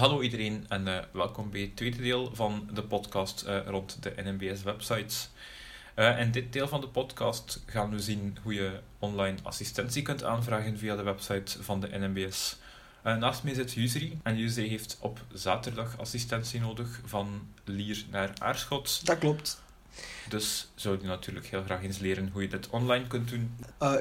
Hallo 0.00 0.20
iedereen 0.20 0.64
en 0.68 0.86
uh, 0.86 0.98
welkom 1.12 1.50
bij 1.50 1.60
het 1.60 1.76
tweede 1.76 2.02
deel 2.02 2.30
van 2.34 2.68
de 2.72 2.82
podcast 2.82 3.44
uh, 3.46 3.58
rond 3.66 4.02
de 4.02 4.12
NMBS-websites. 4.16 5.28
Uh, 5.96 6.20
in 6.20 6.30
dit 6.30 6.52
deel 6.52 6.68
van 6.68 6.80
de 6.80 6.88
podcast 6.88 7.62
gaan 7.66 7.90
we 7.90 8.00
zien 8.00 8.38
hoe 8.42 8.54
je 8.54 8.80
online 8.98 9.38
assistentie 9.42 10.02
kunt 10.02 10.24
aanvragen 10.24 10.78
via 10.78 10.96
de 10.96 11.02
website 11.02 11.62
van 11.62 11.80
de 11.80 11.88
NMBS. 11.98 12.56
naast 13.02 13.42
mij 13.42 13.54
zit 13.54 13.76
Usery 13.76 14.18
en 14.22 14.38
Usery 14.38 14.68
heeft 14.68 14.98
op 15.00 15.20
zaterdag 15.32 15.98
assistentie 15.98 16.60
nodig 16.60 17.00
van 17.04 17.48
Lier 17.64 18.04
naar 18.10 18.30
Aarschot. 18.38 19.06
Dat 19.06 19.18
klopt. 19.18 19.62
Dus 20.28 20.68
zou 20.74 20.98
je 21.00 21.06
natuurlijk 21.06 21.46
heel 21.46 21.62
graag 21.62 21.82
eens 21.82 21.98
leren 21.98 22.30
hoe 22.32 22.42
je 22.42 22.48
dit 22.48 22.70
online 22.70 23.06
kunt 23.06 23.28
doen. 23.28 23.56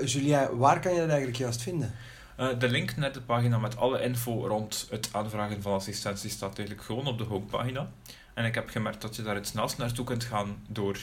Julia, 0.05 0.55
waar 0.55 0.79
kan 0.79 0.93
je 0.93 0.99
dat 0.99 1.09
eigenlijk 1.09 1.37
juist 1.37 1.61
vinden? 1.61 1.95
Uh, 2.39 2.59
de 2.59 2.69
link 2.69 2.95
naar 2.95 3.11
de 3.11 3.21
pagina 3.21 3.57
met 3.57 3.77
alle 3.77 4.01
info 4.01 4.47
rond 4.47 4.87
het 4.89 5.09
aanvragen 5.11 5.61
van 5.61 5.73
assistentie 5.73 6.29
staat 6.29 6.57
eigenlijk 6.57 6.87
gewoon 6.87 7.07
op 7.07 7.17
de 7.17 7.23
homepagina. 7.23 7.89
En 8.33 8.45
ik 8.45 8.55
heb 8.55 8.69
gemerkt 8.69 9.01
dat 9.01 9.15
je 9.15 9.21
daar 9.21 9.35
het 9.35 9.47
snelst 9.47 9.77
naartoe 9.77 10.05
kunt 10.05 10.23
gaan 10.23 10.63
door 10.67 10.97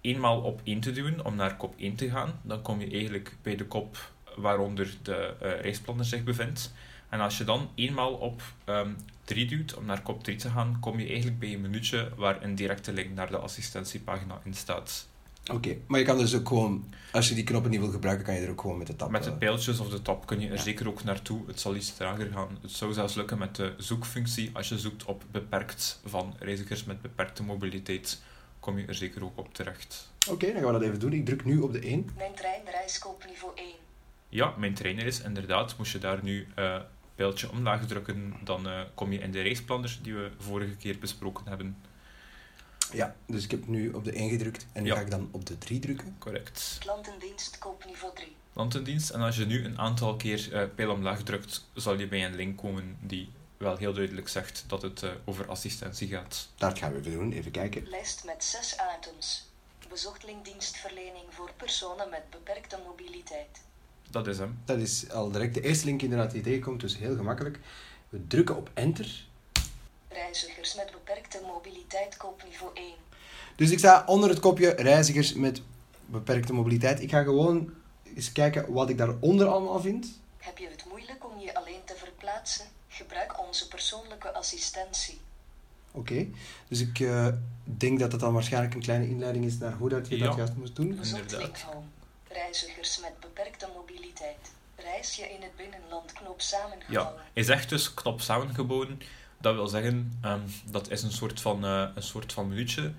eenmaal 0.00 0.40
op 0.40 0.60
1 0.64 0.80
te 0.80 0.92
duwen 0.92 1.24
om 1.24 1.36
naar 1.36 1.56
kop 1.56 1.74
1 1.76 1.94
te 1.94 2.10
gaan. 2.10 2.40
Dan 2.42 2.62
kom 2.62 2.80
je 2.80 2.90
eigenlijk 2.90 3.36
bij 3.42 3.56
de 3.56 3.64
kop 3.64 4.12
waaronder 4.36 4.94
de 5.02 5.34
uh, 5.42 5.60
reisplanner 5.60 6.04
zich 6.04 6.24
bevindt. 6.24 6.72
En 7.08 7.20
als 7.20 7.38
je 7.38 7.44
dan 7.44 7.70
eenmaal 7.74 8.12
op 8.12 8.42
um, 8.64 8.74
ehm, 8.74 8.90
3 9.24 9.46
duwt 9.46 9.74
om 9.74 9.84
naar 9.84 10.02
kop 10.02 10.24
3 10.24 10.36
te 10.36 10.50
gaan, 10.50 10.76
kom 10.80 10.98
je 10.98 11.06
eigenlijk 11.06 11.38
bij 11.38 11.52
een 11.52 11.60
minuutje 11.60 12.10
waar 12.16 12.42
een 12.42 12.54
directe 12.54 12.92
link 12.92 13.14
naar 13.14 13.30
de 13.30 13.38
assistentiepagina 13.38 14.40
in 14.44 14.54
staat. 14.54 15.09
Oké, 15.52 15.76
maar 15.86 15.98
je 15.98 16.06
kan 16.06 16.18
dus 16.18 16.34
ook 16.34 16.48
gewoon, 16.48 16.94
als 17.12 17.28
je 17.28 17.34
die 17.34 17.44
knoppen 17.44 17.70
niet 17.70 17.80
wil 17.80 17.90
gebruiken, 17.90 18.24
kan 18.24 18.34
je 18.34 18.40
er 18.40 18.50
ook 18.50 18.60
gewoon 18.60 18.78
met 18.78 18.86
de 18.86 18.96
tab... 18.96 19.10
Met 19.10 19.24
de 19.24 19.30
eh, 19.30 19.38
pijltjes 19.38 19.80
of 19.80 19.88
de 19.88 20.02
tab 20.02 20.26
kun 20.26 20.40
je 20.40 20.48
er 20.48 20.58
zeker 20.58 20.88
ook 20.88 21.04
naartoe. 21.04 21.46
Het 21.46 21.60
zal 21.60 21.76
iets 21.76 21.94
trager 21.94 22.30
gaan. 22.32 22.58
Het 22.62 22.70
zou 22.70 22.92
zelfs 22.92 23.14
lukken 23.14 23.38
met 23.38 23.56
de 23.56 23.74
zoekfunctie. 23.76 24.50
Als 24.52 24.68
je 24.68 24.78
zoekt 24.78 25.04
op 25.04 25.24
beperkt 25.30 26.00
van 26.04 26.34
reizigers 26.38 26.84
met 26.84 27.02
beperkte 27.02 27.42
mobiliteit, 27.42 28.22
kom 28.60 28.78
je 28.78 28.86
er 28.86 28.94
zeker 28.94 29.24
ook 29.24 29.38
op 29.38 29.54
terecht. 29.54 30.12
Oké, 30.30 30.46
dan 30.46 30.62
gaan 30.62 30.72
we 30.72 30.72
dat 30.72 30.82
even 30.82 31.00
doen. 31.00 31.12
Ik 31.12 31.26
druk 31.26 31.44
nu 31.44 31.58
op 31.58 31.72
de 31.72 31.80
1. 31.80 32.10
Mijn 32.16 32.34
trein 32.34 32.62
reist 32.70 33.06
op 33.06 33.24
niveau 33.28 33.52
1. 33.54 33.66
Ja, 34.28 34.54
mijn 34.58 34.74
trein 34.74 34.98
is 34.98 35.20
inderdaad. 35.20 35.78
Moest 35.78 35.92
je 35.92 35.98
daar 35.98 36.18
nu 36.22 36.46
uh, 36.58 36.76
pijltje 37.14 37.50
omlaag 37.50 37.86
drukken, 37.86 38.34
dan 38.44 38.66
uh, 38.66 38.80
kom 38.94 39.12
je 39.12 39.18
in 39.18 39.30
de 39.30 39.40
reisplanner 39.40 39.98
die 40.02 40.14
we 40.14 40.30
vorige 40.38 40.76
keer 40.76 40.98
besproken 40.98 41.48
hebben. 41.48 41.76
Ja, 42.92 43.16
dus 43.26 43.44
ik 43.44 43.50
heb 43.50 43.66
nu 43.66 43.92
op 43.92 44.04
de 44.04 44.12
1 44.12 44.30
gedrukt 44.30 44.66
en 44.72 44.82
nu 44.82 44.90
ga 44.90 45.00
ik 45.00 45.10
dan 45.10 45.28
op 45.30 45.46
de 45.46 45.58
3 45.58 45.78
drukken. 45.78 46.16
Correct. 46.18 46.76
Klantendienst 46.78 47.58
koopniveau 47.58 48.14
3. 48.14 48.36
Klantendienst. 48.52 49.10
En 49.10 49.20
als 49.20 49.36
je 49.36 49.46
nu 49.46 49.64
een 49.64 49.78
aantal 49.78 50.16
keer 50.16 50.48
uh, 50.52 50.62
pijl 50.74 50.90
omlaag 50.90 51.22
drukt, 51.22 51.64
zal 51.74 51.98
je 51.98 52.08
bij 52.08 52.24
een 52.24 52.34
link 52.34 52.58
komen 52.58 52.96
die 53.00 53.32
wel 53.56 53.76
heel 53.76 53.92
duidelijk 53.92 54.28
zegt 54.28 54.64
dat 54.66 54.82
het 54.82 55.02
uh, 55.02 55.10
over 55.24 55.48
assistentie 55.48 56.08
gaat. 56.08 56.48
Dat 56.56 56.78
gaan 56.78 56.92
we 56.92 56.98
even 56.98 57.12
doen, 57.12 57.32
even 57.32 57.50
kijken. 57.50 57.88
Lijst 57.88 58.24
met 58.24 58.44
6 58.44 58.76
items. 58.98 59.48
Bezochtelingdienstverlening 59.88 61.24
voor 61.28 61.50
personen 61.56 62.10
met 62.10 62.22
beperkte 62.30 62.78
mobiliteit. 62.86 63.60
Dat 64.10 64.26
is 64.26 64.38
hem. 64.38 64.58
Dat 64.64 64.78
is 64.78 65.10
al 65.10 65.30
direct 65.30 65.54
de 65.54 65.60
eerste 65.60 65.84
link 65.84 66.02
inderdaad 66.02 66.30
die 66.30 66.42
tegenkomt, 66.42 66.80
dus 66.80 66.96
heel 66.96 67.16
gemakkelijk. 67.16 67.58
We 68.08 68.26
drukken 68.26 68.56
op 68.56 68.70
enter 68.74 69.26
Reizigers 70.12 70.74
met 70.74 70.90
beperkte 70.90 71.40
mobiliteit 71.46 72.16
koopniveau 72.16 72.70
1. 72.74 72.84
Dus 73.56 73.70
ik 73.70 73.78
sta 73.78 74.04
onder 74.06 74.28
het 74.28 74.40
kopje 74.40 74.70
reizigers 74.70 75.32
met 75.32 75.62
beperkte 76.06 76.52
mobiliteit. 76.52 77.02
Ik 77.02 77.10
ga 77.10 77.22
gewoon 77.22 77.72
eens 78.14 78.32
kijken 78.32 78.72
wat 78.72 78.88
ik 78.88 78.98
daaronder 78.98 79.46
allemaal 79.46 79.80
vind. 79.80 80.20
Heb 80.38 80.58
je 80.58 80.68
het 80.68 80.84
moeilijk 80.88 81.30
om 81.30 81.38
je 81.38 81.54
alleen 81.54 81.84
te 81.84 81.94
verplaatsen? 81.96 82.66
Gebruik 82.88 83.46
onze 83.46 83.68
persoonlijke 83.68 84.32
assistentie. 84.32 85.20
Oké, 85.92 86.26
dus 86.68 86.80
ik 86.80 86.98
uh, 86.98 87.28
denk 87.64 87.98
dat 87.98 88.12
het 88.12 88.20
dan 88.20 88.32
waarschijnlijk 88.32 88.74
een 88.74 88.80
kleine 88.80 89.08
inleiding 89.08 89.44
is 89.44 89.58
naar 89.58 89.72
hoe 89.72 89.88
dat 89.88 90.08
je 90.08 90.18
ja. 90.18 90.26
dat 90.26 90.36
juist 90.36 90.54
moet 90.54 90.76
doen. 90.76 91.00
Inderdaad. 91.04 91.66
Reizigers 92.28 93.00
met 93.00 93.20
beperkte 93.20 93.68
mobiliteit. 93.74 94.50
Reis 94.76 95.14
je 95.14 95.22
in 95.22 95.42
het 95.42 95.56
binnenland 95.56 96.12
knop 96.12 96.40
samengebonden. 96.40 97.02
Ja, 97.02 97.14
hij 97.32 97.42
zegt 97.42 97.68
dus 97.68 97.94
knop 97.94 98.20
samengebonden. 98.20 99.00
Dat 99.40 99.54
wil 99.54 99.66
zeggen, 99.66 100.20
um, 100.24 100.42
dat 100.70 100.90
is 100.90 101.02
een 101.02 101.12
soort 101.12 101.40
van, 101.40 101.64
uh, 101.64 101.88
een 101.94 102.02
soort 102.02 102.32
van 102.32 102.48
minuutje. 102.48 102.92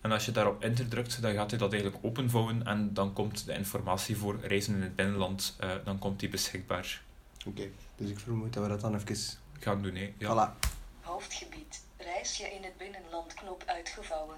En 0.00 0.12
als 0.12 0.24
je 0.24 0.32
daarop 0.32 0.62
enter 0.62 0.88
drukt, 0.88 1.22
dan 1.22 1.34
gaat 1.34 1.50
hij 1.50 1.58
dat 1.58 1.72
eigenlijk 1.72 2.04
openvouwen 2.04 2.66
en 2.66 2.94
dan 2.94 3.12
komt 3.12 3.46
de 3.46 3.52
informatie 3.52 4.16
voor 4.16 4.40
reizen 4.40 4.74
in 4.74 4.82
het 4.82 4.96
binnenland, 4.96 5.56
uh, 5.60 5.70
dan 5.84 5.98
komt 5.98 6.20
die 6.20 6.28
beschikbaar. 6.28 7.02
Oké, 7.46 7.68
dus 7.96 8.10
ik 8.10 8.18
vermoed 8.18 8.52
dat 8.52 8.62
we 8.62 8.68
dat 8.68 8.80
dan 8.80 8.94
even 8.94 9.16
gaan 9.58 9.82
doen. 9.82 9.94
Hè. 9.94 10.14
Ja. 10.18 10.28
Voilà. 10.28 10.68
Hoofdgebied. 11.00 11.84
Reis 11.96 12.36
je 12.36 12.44
in 12.44 12.62
het 12.62 12.76
binnenland 12.76 13.34
knop 13.34 13.62
uitgevouwen. 13.66 14.36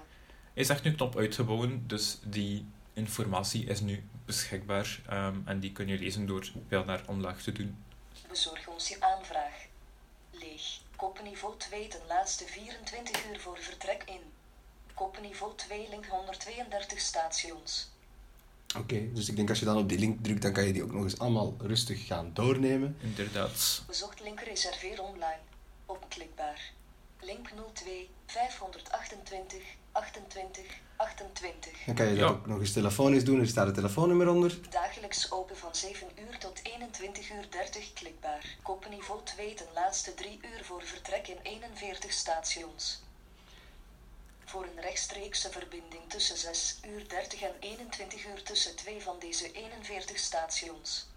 Hij 0.53 0.63
zegt 0.63 0.83
nu 0.83 0.95
knop 0.95 1.17
uitgevouwen, 1.17 1.87
dus 1.87 2.19
die 2.23 2.65
informatie 2.93 3.65
is 3.65 3.79
nu 3.79 4.03
beschikbaar 4.25 4.99
um, 5.11 5.41
en 5.45 5.59
die 5.59 5.71
kun 5.71 5.87
je 5.87 5.99
lezen 5.99 6.25
door 6.25 6.47
pijl 6.67 6.85
naar 6.85 7.03
omlaag 7.05 7.41
te 7.41 7.51
doen. 7.51 7.83
Bezorg 8.29 8.67
ons 8.67 8.87
je 8.87 9.01
aanvraag. 9.01 9.65
Leeg. 10.31 10.83
Kopniveau 10.95 11.57
2 11.57 11.87
ten 11.87 11.99
laatste 12.07 12.45
24 12.45 13.25
uur 13.29 13.39
voor 13.39 13.57
vertrek 13.57 14.03
in. 14.05 14.21
Kopniveau 14.93 15.55
2 15.55 15.89
link 15.89 16.05
132 16.05 16.99
stations. 16.99 17.89
Oké, 18.77 19.13
dus 19.13 19.29
ik 19.29 19.35
denk 19.35 19.49
als 19.49 19.59
je 19.59 19.65
dan 19.65 19.77
op 19.77 19.89
die 19.89 19.99
link 19.99 20.23
drukt, 20.23 20.41
dan 20.41 20.53
kan 20.53 20.65
je 20.65 20.73
die 20.73 20.83
ook 20.83 20.91
nog 20.91 21.03
eens 21.03 21.19
allemaal 21.19 21.55
rustig 21.59 22.05
gaan 22.05 22.33
doornemen. 22.33 22.97
Inderdaad. 23.01 23.83
Bezocht 23.87 24.19
link 24.19 24.39
reserveer 24.39 25.01
online. 25.01 25.39
Opklikbaar. 25.85 26.71
Link 27.19 27.49
02 27.73 28.09
528 28.25 29.61
28 29.91 30.65
28. 30.95 31.71
Dan 31.85 31.95
kan 31.95 32.05
je 32.05 32.15
dat 32.15 32.29
ook 32.29 32.47
nog 32.47 32.59
eens 32.59 32.73
telefonisch 32.73 33.23
doen, 33.23 33.39
er 33.39 33.47
staat 33.47 33.65
het 33.65 33.75
telefoonnummer 33.75 34.29
onder. 34.29 34.57
Dagelijks 34.69 35.31
open 35.31 35.57
van 35.57 35.75
7 35.75 36.07
uur 36.27 36.37
tot 36.37 36.59
21 36.63 37.31
uur 37.31 37.45
30 37.49 37.93
klikbaar. 37.93 38.57
Koppenniveau 38.61 39.19
2 39.23 39.53
ten 39.53 39.65
laatste 39.73 40.13
3 40.13 40.39
uur 40.41 40.63
voor 40.63 40.81
vertrek 40.83 41.27
in 41.27 41.37
41 41.43 42.11
stations. 42.11 43.03
Voor 44.45 44.63
een 44.63 44.81
rechtstreekse 44.81 45.49
verbinding 45.49 46.01
tussen 46.07 46.37
6 46.37 46.79
uur 46.87 47.07
30 47.07 47.41
en 47.41 47.53
21 47.59 48.25
uur 48.25 48.43
tussen 48.43 48.75
twee 48.75 49.01
van 49.01 49.15
deze 49.19 49.51
41 49.51 50.17
stations. 50.17 51.07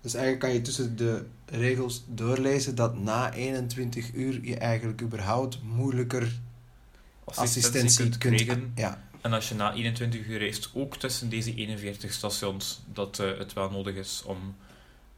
Dus 0.00 0.14
eigenlijk 0.14 0.44
kan 0.44 0.52
je 0.52 0.62
tussen 0.62 0.96
de 0.96 1.26
regels 1.46 2.04
doorlezen 2.06 2.74
dat 2.74 2.98
na 2.98 3.32
21 3.32 4.12
uur 4.14 4.44
je 4.44 4.56
eigenlijk 4.56 5.02
überhaupt 5.02 5.62
moeilijker 5.62 6.40
assistentie, 7.24 7.84
assistentie 7.84 8.18
kunt, 8.18 8.42
krijgen. 8.42 8.72
Ja. 8.74 9.02
En 9.24 9.32
als 9.32 9.48
je 9.48 9.54
na 9.54 9.72
21 9.72 10.26
uur 10.26 10.38
reist, 10.38 10.70
ook 10.74 10.96
tussen 10.96 11.28
deze 11.28 11.54
41 11.54 12.12
stations, 12.12 12.80
dat 12.86 13.18
uh, 13.18 13.38
het 13.38 13.52
wel 13.52 13.70
nodig 13.70 13.94
is 13.94 14.22
om 14.22 14.56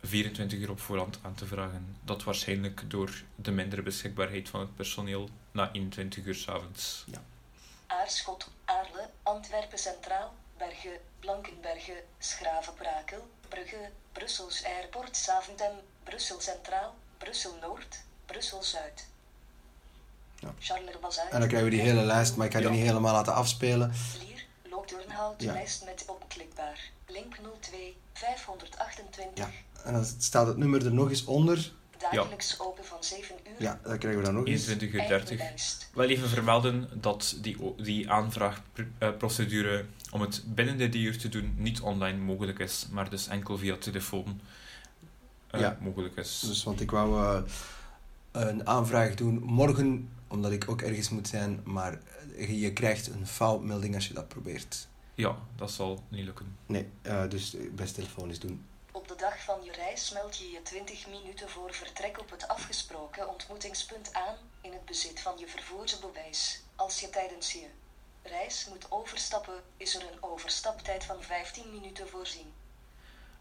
24 0.03 0.59
uur 0.59 0.71
op 0.71 0.81
voorhand 0.81 1.19
aan 1.22 1.34
te 1.34 1.47
vragen. 1.47 1.97
Dat 2.05 2.25
waarschijnlijk 2.25 2.91
door 2.91 3.22
de 3.34 3.50
mindere 3.50 3.83
beschikbaarheid 3.83 4.49
van 4.49 4.61
het 4.61 4.77
personeel 4.77 5.28
na 5.53 5.72
21 5.72 6.25
uur 6.25 6.34
s 6.34 6.49
avonds. 6.49 7.05
Ja. 7.06 7.22
Aarschot, 7.87 8.50
Aarle, 8.65 9.11
Antwerpen 9.22 9.78
Centraal, 9.78 10.34
Bergen, 10.56 10.99
Blankenbergen, 11.21 12.03
Schravenbrakel, 12.19 13.28
Brugge, 13.49 13.91
Brussels 14.12 14.65
Airport, 14.65 15.17
Zaventem, 15.17 15.73
Brussel 16.05 16.41
Centraal, 16.41 16.94
Brussel 17.19 17.59
Noord, 17.61 18.03
Brussel 18.27 18.62
Zuid. 18.62 19.06
Ja. 20.39 20.55
En 21.31 21.41
dan 21.41 21.49
krijgen 21.49 21.65
we 21.65 21.77
die 21.77 21.81
hele 21.81 22.03
lijst, 22.03 22.37
maar 22.37 22.47
ik 22.47 22.53
ga 22.53 22.61
die 22.61 22.71
niet 22.71 22.87
helemaal 22.87 23.13
laten 23.13 23.35
afspelen. 23.35 23.93
Lier, 24.27 24.45
Lookdoornhout, 24.71 25.43
ja. 25.43 25.53
lijst 25.53 25.85
met 25.85 26.05
opklikbaar. 26.07 26.91
Link 27.07 27.37
02 27.61 27.97
528. 28.13 29.45
Ja, 29.45 29.51
en 29.85 29.93
dan 29.93 30.05
staat 30.19 30.47
het 30.47 30.57
nummer 30.57 30.85
er 30.85 30.93
nog 30.93 31.09
eens 31.09 31.25
onder. 31.25 31.73
Dagelijks 32.11 32.61
open 32.61 32.85
van 32.85 33.05
7 33.05 33.35
uur. 33.45 33.55
Ja, 33.59 33.79
dat 33.83 33.99
krijgen 33.99 34.21
we 34.21 34.27
dan 34.27 34.35
nog 34.35 34.47
eens. 34.47 34.67
21 34.67 35.00
uur 35.00 35.09
30. 35.09 35.88
Wel 35.94 36.09
even 36.09 36.29
vermelden 36.29 36.89
dat 36.93 37.37
die, 37.41 37.75
die 37.77 38.11
aanvraagprocedure 38.11 39.85
om 40.11 40.21
het 40.21 40.43
binnen 40.47 40.79
dit 40.79 40.94
uur 40.94 41.19
te 41.19 41.29
doen 41.29 41.55
niet 41.56 41.81
online 41.81 42.19
mogelijk 42.19 42.59
is, 42.59 42.87
maar 42.91 43.11
dus 43.11 43.29
enkel 43.29 43.59
via 43.59 43.77
telefoon 43.77 44.41
uh, 45.55 45.61
ja. 45.61 45.77
mogelijk 45.81 46.17
is. 46.17 46.43
Dus 46.47 46.62
want 46.65 46.81
ik 46.81 46.91
wou 46.91 47.23
uh, 47.23 47.43
een 48.32 48.67
aanvraag 48.67 49.15
doen 49.15 49.43
morgen 49.43 50.09
omdat 50.28 50.52
ik 50.52 50.70
ook 50.70 50.82
ergens 50.82 51.08
moet 51.08 51.28
zijn, 51.28 51.61
maar 51.64 52.00
je 52.49 52.73
krijgt 52.73 53.06
een 53.06 53.26
foutmelding 53.26 53.94
als 53.94 54.08
je 54.08 54.14
dat 54.14 54.28
probeert. 54.28 54.88
Ja, 55.14 55.37
dat 55.56 55.70
zal 55.70 56.02
niet 56.08 56.25
lukken. 56.25 56.56
Nee, 56.67 56.88
uh, 57.02 57.28
dus 57.28 57.56
best 57.73 57.94
telefonisch 57.94 58.40
doen. 58.40 58.67
Op 58.93 59.08
de 59.08 59.14
dag 59.17 59.44
van 59.44 59.64
je 59.64 59.73
reis 59.73 60.12
meld 60.12 60.37
je 60.37 60.50
je 60.50 60.62
20 60.62 61.06
minuten 61.08 61.49
voor 61.49 61.75
vertrek 61.75 62.20
op 62.20 62.31
het 62.31 62.49
afgesproken 62.49 63.28
ontmoetingspunt 63.28 64.14
aan 64.14 64.34
in 64.61 64.73
het 64.73 64.84
bezit 64.84 65.20
van 65.20 65.38
je 65.38 65.46
vervoersbewijs. 65.46 66.61
Als 66.75 67.00
je 67.00 67.11
tijdens 67.11 67.52
je 67.52 67.67
reis 68.22 68.67
moet 68.69 68.87
overstappen, 68.88 69.62
is 69.76 69.94
er 69.94 70.02
een 70.02 70.22
overstaptijd 70.22 71.05
van 71.05 71.22
15 71.22 71.64
minuten 71.72 72.08
voorzien. 72.08 72.46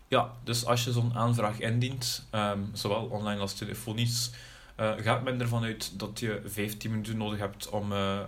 Ja, 0.07 0.33
dus 0.43 0.65
als 0.65 0.83
je 0.83 0.91
zo'n 0.91 1.15
aanvraag 1.15 1.59
indient, 1.59 2.23
um, 2.31 2.69
zowel 2.73 3.05
online 3.05 3.41
als 3.41 3.53
telefonisch, 3.53 4.31
Uh, 4.79 4.93
gaat 4.97 5.23
men 5.23 5.41
ervan 5.41 5.63
uit 5.63 5.99
dat 5.99 6.19
je 6.19 6.41
15 6.45 6.91
minuten 6.91 7.17
nodig 7.17 7.39
hebt 7.39 7.69
om 7.69 7.91
uh, 7.91 8.19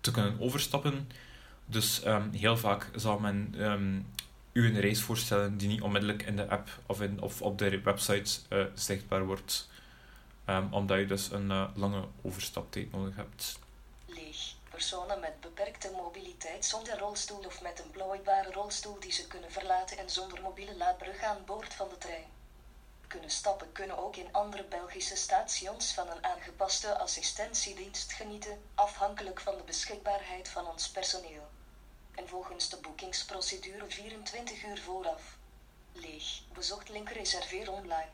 te 0.00 0.10
kunnen 0.10 0.40
overstappen. 0.40 1.10
Dus 1.66 2.06
um, 2.06 2.32
heel 2.32 2.56
vaak 2.56 2.90
zal 2.94 3.18
men 3.18 3.54
um, 3.58 4.06
u 4.52 4.66
een 4.66 4.80
reis 4.80 5.00
voorstellen 5.00 5.56
die 5.56 5.68
niet 5.68 5.82
onmiddellijk 5.82 6.22
in 6.22 6.36
de 6.36 6.48
app 6.48 6.68
of, 6.86 7.00
in, 7.00 7.22
of 7.22 7.42
op 7.42 7.58
de 7.58 7.80
website 7.80 8.40
uh, 8.48 8.64
zichtbaar 8.74 9.26
wordt. 9.26 9.68
Um, 10.48 10.72
omdat 10.72 10.98
je 10.98 11.06
dus 11.06 11.30
een 11.30 11.68
lange 11.74 12.04
overstaptijd 12.22 12.92
nodig 12.92 13.16
hebt. 13.16 13.58
Leeg. 14.06 14.52
Personen 14.70 15.20
met 15.20 15.40
beperkte 15.40 15.90
mobiliteit 15.96 16.64
zonder 16.64 16.98
rolstoel 16.98 17.44
of 17.46 17.62
met 17.62 17.82
een 17.84 17.90
plooibare 17.90 18.52
rolstoel 18.52 19.00
die 19.00 19.12
ze 19.12 19.26
kunnen 19.26 19.52
verlaten 19.52 19.98
en 19.98 20.10
zonder 20.10 20.42
mobiele 20.42 20.76
laadbrug 20.76 21.22
aan 21.22 21.44
boord 21.46 21.74
van 21.74 21.88
de 21.88 21.98
trein 21.98 22.33
kunnen 23.14 23.30
stappen 23.30 23.72
kunnen 23.72 23.98
ook 24.04 24.16
in 24.16 24.32
andere 24.32 24.64
Belgische 24.68 25.16
stations 25.16 25.94
van 25.94 26.06
een 26.08 26.24
aangepaste 26.24 26.98
assistentiedienst 26.98 28.12
genieten, 28.12 28.58
afhankelijk 28.74 29.40
van 29.40 29.56
de 29.56 29.62
beschikbaarheid 29.66 30.48
van 30.48 30.66
ons 30.66 30.90
personeel. 30.90 31.46
En 32.14 32.28
volgens 32.28 32.68
de 32.68 32.78
boekingsprocedure 32.82 33.84
24 33.88 34.66
uur 34.66 34.80
vooraf. 34.84 35.36
Leeg. 35.92 36.42
Bezocht 36.54 36.88
link 36.88 37.08
reserveer 37.08 37.70
online. 37.70 38.10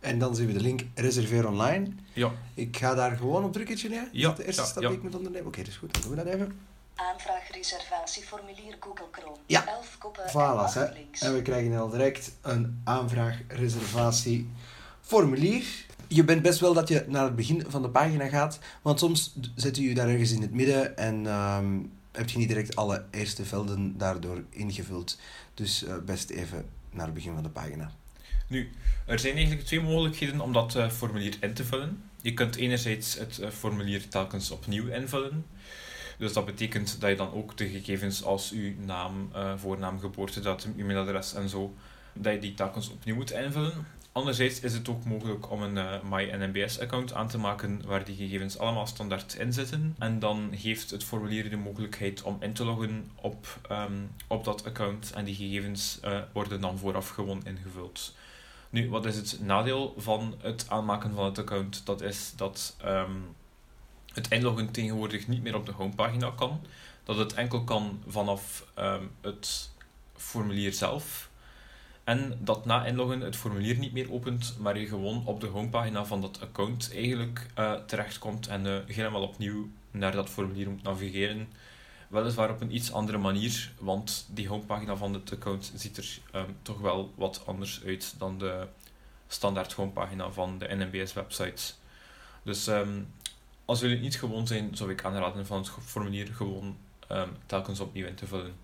En 0.00 0.18
dan 0.18 0.36
zien 0.36 0.46
we 0.46 0.52
de 0.52 0.60
link 0.60 0.80
reserveer 0.94 1.46
online. 1.48 1.90
Ja. 2.12 2.32
Ik 2.54 2.76
ga 2.76 2.94
daar 2.94 3.16
gewoon 3.16 3.44
op 3.44 3.52
drukken, 3.52 3.90
ja? 3.90 4.08
Ja. 4.12 4.30
de 4.30 4.44
eerste 4.46 4.64
stap 4.64 4.82
die 4.82 4.92
ik 4.92 5.02
moet 5.02 5.14
ondernemen? 5.14 5.46
Oké, 5.46 5.58
dat 5.58 5.68
is 5.68 5.76
goed. 5.76 5.92
Dan 5.92 6.02
doen 6.02 6.10
we 6.10 6.24
dat 6.24 6.34
even. 6.34 6.60
Aanvraag 6.98 7.50
reservatieformulier 7.50 8.76
Google 8.80 9.08
Chrome. 9.10 9.36
Ja, 9.46 9.66
11 9.66 9.98
koppen 9.98 10.28
voilà, 10.28 10.76
en, 10.76 10.94
en 11.20 11.34
we 11.34 11.42
krijgen 11.42 11.78
al 11.78 11.88
direct 11.88 12.32
een 12.42 12.80
aanvraag 12.84 13.38
reservatieformulier. 13.48 15.64
Je 16.06 16.24
bent 16.24 16.42
best 16.42 16.60
wel 16.60 16.74
dat 16.74 16.88
je 16.88 17.04
naar 17.08 17.24
het 17.24 17.36
begin 17.36 17.64
van 17.68 17.82
de 17.82 17.88
pagina 17.88 18.28
gaat, 18.28 18.58
want 18.82 18.98
soms 18.98 19.34
zet 19.54 19.76
je 19.76 19.82
je 19.82 19.94
daar 19.94 20.08
ergens 20.08 20.30
in 20.30 20.42
het 20.42 20.52
midden 20.52 20.96
en 20.96 21.26
um, 21.26 21.92
heb 22.12 22.28
je 22.28 22.38
niet 22.38 22.48
direct 22.48 22.76
alle 22.76 23.04
eerste 23.10 23.44
velden 23.44 23.98
daardoor 23.98 24.44
ingevuld. 24.50 25.18
Dus 25.54 25.82
uh, 25.82 25.96
best 26.04 26.30
even 26.30 26.68
naar 26.90 27.04
het 27.04 27.14
begin 27.14 27.34
van 27.34 27.42
de 27.42 27.48
pagina. 27.48 27.92
Nu, 28.46 28.70
er 29.06 29.18
zijn 29.18 29.34
eigenlijk 29.34 29.66
twee 29.66 29.80
mogelijkheden 29.80 30.40
om 30.40 30.52
dat 30.52 30.74
uh, 30.74 30.90
formulier 30.90 31.36
in 31.40 31.54
te 31.54 31.64
vullen. 31.64 32.02
Je 32.20 32.34
kunt 32.34 32.56
enerzijds 32.56 33.18
het 33.18 33.38
uh, 33.38 33.50
formulier 33.50 34.08
telkens 34.08 34.50
opnieuw 34.50 34.86
invullen. 34.86 35.46
Dus 36.18 36.32
dat 36.32 36.44
betekent 36.44 37.00
dat 37.00 37.10
je 37.10 37.16
dan 37.16 37.32
ook 37.32 37.56
de 37.56 37.68
gegevens 37.68 38.24
als 38.24 38.52
uw 38.52 38.72
naam, 38.78 39.30
uh, 39.34 39.52
voornaam, 39.56 40.00
geboortedatum, 40.00 40.74
e-mailadres 40.78 41.34
en 41.34 41.48
zo, 41.48 41.74
dat 42.12 42.32
je 42.32 42.38
die 42.38 42.54
telkens 42.54 42.90
opnieuw 42.90 43.14
moet 43.14 43.30
invullen. 43.30 43.86
Anderzijds 44.12 44.60
is 44.60 44.72
het 44.72 44.88
ook 44.88 45.04
mogelijk 45.04 45.50
om 45.50 45.62
een 45.62 45.76
uh, 45.76 46.02
MyNMBS-account 46.10 47.12
aan 47.12 47.28
te 47.28 47.38
maken 47.38 47.82
waar 47.86 48.04
die 48.04 48.16
gegevens 48.16 48.58
allemaal 48.58 48.86
standaard 48.86 49.34
in 49.34 49.52
zitten. 49.52 49.94
En 49.98 50.18
dan 50.18 50.50
geeft 50.54 50.90
het 50.90 51.04
formulier 51.04 51.50
de 51.50 51.56
mogelijkheid 51.56 52.22
om 52.22 52.36
in 52.40 52.52
te 52.52 52.64
loggen 52.64 53.10
op, 53.14 53.46
um, 53.70 54.10
op 54.26 54.44
dat 54.44 54.66
account 54.66 55.12
en 55.14 55.24
die 55.24 55.34
gegevens 55.34 55.98
uh, 56.04 56.18
worden 56.32 56.60
dan 56.60 56.78
vooraf 56.78 57.08
gewoon 57.08 57.40
ingevuld. 57.44 58.14
Nu, 58.70 58.90
wat 58.90 59.04
is 59.04 59.16
het 59.16 59.38
nadeel 59.40 59.94
van 59.96 60.34
het 60.40 60.66
aanmaken 60.68 61.14
van 61.14 61.24
het 61.24 61.38
account? 61.38 61.86
Dat 61.86 62.00
is 62.00 62.32
dat 62.36 62.76
um, 62.84 63.34
het 64.18 64.30
inloggen 64.30 64.70
tegenwoordig 64.70 65.28
niet 65.28 65.42
meer 65.42 65.54
op 65.54 65.66
de 65.66 65.72
homepagina 65.72 66.32
kan. 66.36 66.60
Dat 67.04 67.16
het 67.16 67.34
enkel 67.34 67.64
kan 67.64 68.02
vanaf 68.06 68.66
um, 68.78 69.10
het 69.20 69.70
formulier 70.16 70.72
zelf. 70.72 71.30
En 72.04 72.38
dat 72.40 72.64
na 72.64 72.86
inloggen 72.86 73.20
het 73.20 73.36
formulier 73.36 73.78
niet 73.78 73.92
meer 73.92 74.12
opent, 74.12 74.56
maar 74.58 74.78
je 74.78 74.86
gewoon 74.86 75.26
op 75.26 75.40
de 75.40 75.46
homepagina 75.46 76.04
van 76.04 76.20
dat 76.20 76.40
account 76.40 76.90
eigenlijk 76.94 77.46
uh, 77.58 77.72
terechtkomt 77.72 78.46
en 78.46 78.66
uh, 78.66 78.78
helemaal 78.86 79.22
opnieuw 79.22 79.68
naar 79.90 80.12
dat 80.12 80.28
formulier 80.28 80.70
moet 80.70 80.82
navigeren. 80.82 81.48
Weliswaar 82.08 82.50
op 82.50 82.60
een 82.60 82.74
iets 82.74 82.92
andere 82.92 83.18
manier, 83.18 83.72
want 83.78 84.26
die 84.30 84.48
homepagina 84.48 84.96
van 84.96 85.14
het 85.14 85.32
account 85.32 85.72
ziet 85.74 85.96
er 85.96 86.18
um, 86.34 86.56
toch 86.62 86.80
wel 86.80 87.12
wat 87.14 87.42
anders 87.46 87.82
uit 87.84 88.14
dan 88.18 88.38
de 88.38 88.66
standaard 89.26 89.72
homepagina 89.72 90.30
van 90.30 90.58
de 90.58 90.74
NMBS-website. 90.74 91.72
Dus 92.42 92.66
um, 92.66 93.12
als 93.68 93.80
jullie 93.80 93.98
niet 93.98 94.16
gewoon 94.16 94.46
zijn, 94.46 94.76
zou 94.76 94.90
ik 94.90 95.04
aanraden 95.04 95.46
van 95.46 95.58
het 95.58 95.70
formulier 95.84 96.26
gewoon 96.26 96.76
um, 97.12 97.28
telkens 97.46 97.80
opnieuw 97.80 98.06
in 98.06 98.14
te 98.14 98.26
vullen. 98.26 98.54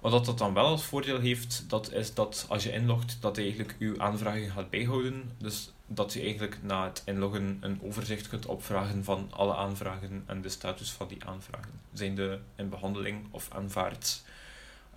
Wat 0.00 0.24
dat 0.24 0.38
dan 0.38 0.54
wel 0.54 0.66
als 0.66 0.84
voordeel 0.84 1.20
heeft, 1.20 1.64
dat 1.68 1.92
is 1.92 2.14
dat 2.14 2.46
als 2.48 2.62
je 2.62 2.72
inlogt, 2.72 3.16
dat 3.20 3.36
hij 3.36 3.44
eigenlijk 3.44 3.76
uw 3.78 4.00
aanvragen 4.00 4.50
gaat 4.50 4.70
bijhouden. 4.70 5.30
Dus 5.38 5.70
dat 5.86 6.12
je 6.12 6.20
eigenlijk 6.20 6.58
na 6.62 6.84
het 6.84 7.02
inloggen 7.04 7.58
een 7.60 7.80
overzicht 7.82 8.28
kunt 8.28 8.46
opvragen 8.46 9.04
van 9.04 9.28
alle 9.30 9.54
aanvragen 9.54 10.22
en 10.26 10.42
de 10.42 10.48
status 10.48 10.90
van 10.90 11.08
die 11.08 11.24
aanvragen. 11.24 11.80
Zijn 11.92 12.14
de 12.14 12.38
in 12.56 12.68
behandeling 12.68 13.26
of 13.30 13.48
aanvaard? 13.52 14.22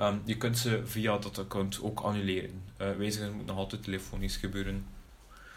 Um, 0.01 0.21
je 0.25 0.37
kunt 0.37 0.57
ze 0.57 0.81
via 0.85 1.17
dat 1.17 1.37
account 1.37 1.81
ook 1.81 1.99
annuleren. 1.99 2.61
Uh, 2.81 2.91
wijzigen 2.91 3.33
moet 3.33 3.45
nog 3.45 3.57
altijd 3.57 3.83
telefonisch 3.83 4.37
gebeuren. 4.37 4.85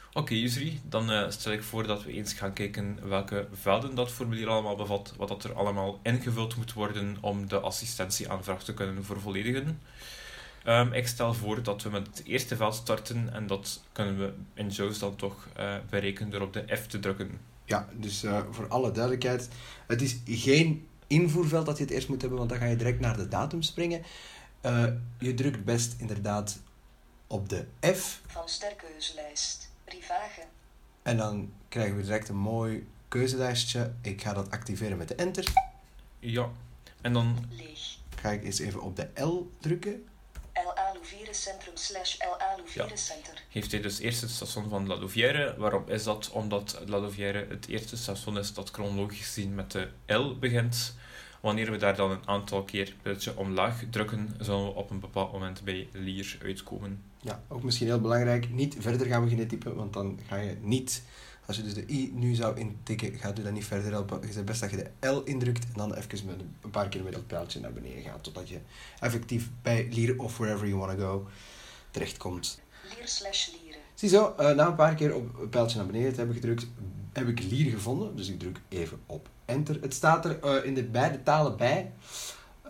Oké, 0.09 0.19
okay, 0.19 0.39
Yusri, 0.39 0.81
dan 0.85 1.11
uh, 1.11 1.31
stel 1.31 1.53
ik 1.53 1.63
voor 1.63 1.87
dat 1.87 2.03
we 2.03 2.13
eens 2.13 2.33
gaan 2.33 2.53
kijken 2.53 2.99
welke 3.09 3.49
velden 3.53 3.95
dat 3.95 4.11
formulier 4.11 4.49
allemaal 4.49 4.77
bevat, 4.77 5.15
wat 5.17 5.29
dat 5.29 5.45
er 5.45 5.55
allemaal 5.55 6.01
ingevuld 6.03 6.57
moet 6.57 6.73
worden 6.73 7.17
om 7.21 7.49
de 7.49 7.61
assistentieaanvraag 7.61 8.65
te 8.65 8.75
kunnen 8.75 9.05
vervolledigen. 9.05 9.81
Um, 10.67 10.93
ik 10.93 11.07
stel 11.07 11.35
voor 11.35 11.63
dat 11.63 11.83
we 11.83 11.91
met 11.91 12.07
het 12.07 12.23
eerste 12.25 12.57
veld 12.57 12.75
starten 12.75 13.33
en 13.33 13.47
dat 13.47 13.83
kunnen 13.93 14.19
we 14.19 14.33
in 14.55 14.69
JAWS 14.69 14.99
dan 14.99 15.17
toch 15.17 15.49
uh, 15.59 15.77
berekenen 15.91 16.31
door 16.31 16.41
op 16.41 16.53
de 16.53 16.65
F 16.77 16.87
te 16.87 16.99
drukken. 16.99 17.41
Ja, 17.65 17.89
dus 17.93 18.25
uh, 18.25 18.41
voor 18.51 18.69
alle 18.69 18.91
duidelijkheid, 18.91 19.49
het 19.87 20.03
is 20.03 20.17
geen 20.25 20.89
invoerveld 21.07 21.67
dat 21.67 21.77
je 21.79 21.85
het 21.85 21.93
eerst 21.93 22.09
moet 22.09 22.21
hebben, 22.21 22.39
want 22.39 22.51
dan 22.51 22.59
ga 22.59 22.65
je 22.65 22.77
direct 22.77 23.01
naar 23.01 23.17
de 23.17 23.29
datum 23.29 23.63
springen. 23.63 24.03
je 25.19 25.35
drukt 25.35 25.65
best 25.65 25.95
inderdaad 25.99 26.59
op 27.27 27.49
de 27.49 27.67
F. 27.81 28.21
Van 28.27 28.49
sterkeuzelijst. 28.49 29.68
Rivage. 29.89 30.43
En 31.03 31.17
dan 31.17 31.53
krijgen 31.69 31.97
we 31.97 32.03
direct 32.03 32.29
een 32.29 32.37
mooi 32.37 32.89
keuzelijstje. 33.09 33.93
Ik 34.03 34.23
ga 34.23 34.33
dat 34.33 34.51
activeren 34.51 34.99
met 34.99 35.09
de 35.09 35.15
enter. 35.15 35.53
Ja, 36.19 36.49
en 37.01 37.13
dan... 37.13 37.47
Leeg. 37.51 37.97
Ga 38.21 38.31
ik 38.31 38.45
eens 38.45 38.59
even 38.59 38.83
op 38.83 38.97
de 38.97 39.09
L 39.23 39.51
drukken. 39.61 40.09
La 40.55 40.93
Louvière 40.93 41.35
Centrum 41.35 41.77
slash 41.77 42.19
La 42.19 42.55
Louvière 42.57 42.89
Ja. 42.89 42.97
Center. 42.97 43.43
Heeft 43.49 43.73
hij 43.73 43.81
dus 43.81 43.99
eerst 43.99 44.21
het 44.21 44.31
station 44.31 44.69
van 44.69 44.87
La 44.87 44.97
Louvière. 44.97 45.55
Waarom 45.59 45.89
is 45.89 46.05
dat? 46.05 46.31
Omdat 46.31 46.83
La 46.87 46.99
Louvière 46.99 47.47
het 47.49 47.69
eerste 47.69 47.97
station 47.97 48.39
is 48.39 48.55
dat 48.55 48.71
chronologisch 48.71 49.19
gezien 49.19 49.55
met 49.55 49.73
de 49.73 49.89
L 50.07 50.39
begint. 50.39 50.95
Wanneer 51.41 51.71
we 51.71 51.77
daar 51.77 51.97
dan 51.97 52.11
een 52.11 52.29
aantal 52.29 52.65
keer 52.65 52.95
beetje 53.03 53.37
omlaag 53.37 53.83
drukken, 53.91 54.37
zullen 54.41 54.65
we 54.65 54.71
op 54.71 54.91
een 54.91 55.01
bepaald 55.01 55.33
moment 55.33 55.63
bij 55.65 55.89
Lier 55.93 56.39
uitkomen. 56.43 57.03
Ja, 57.21 57.43
ook 57.49 57.63
misschien 57.63 57.87
heel 57.87 58.01
belangrijk, 58.01 58.51
niet 58.51 58.77
verder 58.79 59.07
gaan 59.07 59.23
beginnen 59.23 59.49
typen, 59.49 59.75
want 59.75 59.93
dan 59.93 60.19
ga 60.27 60.37
je 60.37 60.57
niet, 60.61 61.03
als 61.47 61.57
je 61.57 61.63
dus 61.63 61.75
de 61.75 61.85
i 61.89 62.13
nu 62.15 62.35
zou 62.35 62.59
intikken, 62.59 63.19
gaat 63.19 63.39
u 63.39 63.43
dat 63.43 63.53
niet 63.53 63.65
verder 63.65 63.93
helpen. 63.93 64.21
Je 64.27 64.33
zegt 64.33 64.47
best 64.47 64.61
dat 64.61 64.71
je 64.71 64.77
de 64.77 65.09
L 65.09 65.23
indrukt 65.25 65.65
en 65.65 65.73
dan 65.75 65.95
even 65.95 66.27
met 66.27 66.41
een 66.61 66.71
paar 66.71 66.89
keer 66.89 67.03
met 67.03 67.13
dat 67.13 67.27
pijltje 67.27 67.61
naar 67.61 67.73
beneden 67.73 68.03
gaat, 68.03 68.23
totdat 68.25 68.49
je 68.49 68.59
effectief 69.01 69.49
bij 69.63 69.89
Lier 69.91 70.19
of 70.19 70.37
wherever 70.37 70.67
you 70.69 70.79
want 70.79 70.99
to 70.99 71.05
go 71.05 71.29
terechtkomt. 71.91 72.61
Lier 72.97 73.09
slash 73.09 73.49
Lieren. 73.49 73.81
Ziezo, 73.95 74.35
uh, 74.41 74.51
na 74.51 74.67
een 74.67 74.75
paar 74.75 74.95
keer 74.95 75.15
op 75.15 75.41
het 75.41 75.51
pijltje 75.51 75.77
naar 75.77 75.87
beneden 75.87 76.11
te 76.11 76.19
hebben 76.19 76.35
gedrukt, 76.35 76.67
heb 77.13 77.29
ik 77.29 77.43
Lier 77.43 77.71
gevonden, 77.71 78.17
dus 78.17 78.29
ik 78.29 78.39
druk 78.39 78.61
even 78.69 79.01
op 79.07 79.29
enter. 79.45 79.81
Het 79.81 79.95
staat 79.95 80.25
er 80.25 80.39
uh, 80.45 80.65
in 80.65 80.75
de 80.75 80.85
beide 80.85 81.23
talen 81.23 81.57
bij. 81.57 81.93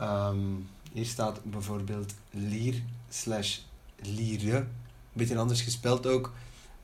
Um, 0.02 0.68
hier 0.92 1.06
staat 1.06 1.44
bijvoorbeeld 1.44 2.14
Lier 2.30 2.82
slash 3.08 3.58
Liere. 4.02 4.56
Een 4.56 4.68
beetje 5.12 5.38
anders 5.38 5.62
gespeld 5.62 6.06
ook. 6.06 6.32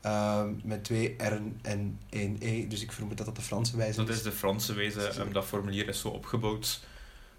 Uh, 0.05 0.43
met 0.63 0.83
twee 0.83 1.15
R'en 1.17 1.59
en 1.61 1.99
één 2.09 2.37
E. 2.39 2.67
Dus 2.67 2.81
ik 2.81 2.91
vermoed 2.91 3.17
dat 3.17 3.25
dat 3.25 3.35
de 3.35 3.41
Franse 3.41 3.77
wijze 3.77 4.03
Dat 4.03 4.15
is 4.15 4.21
de 4.21 4.31
Franse 4.31 4.73
wijze. 4.73 5.19
Um, 5.19 5.33
dat 5.33 5.45
formulier 5.45 5.87
is 5.87 5.99
zo 5.99 6.07
opgebouwd 6.07 6.79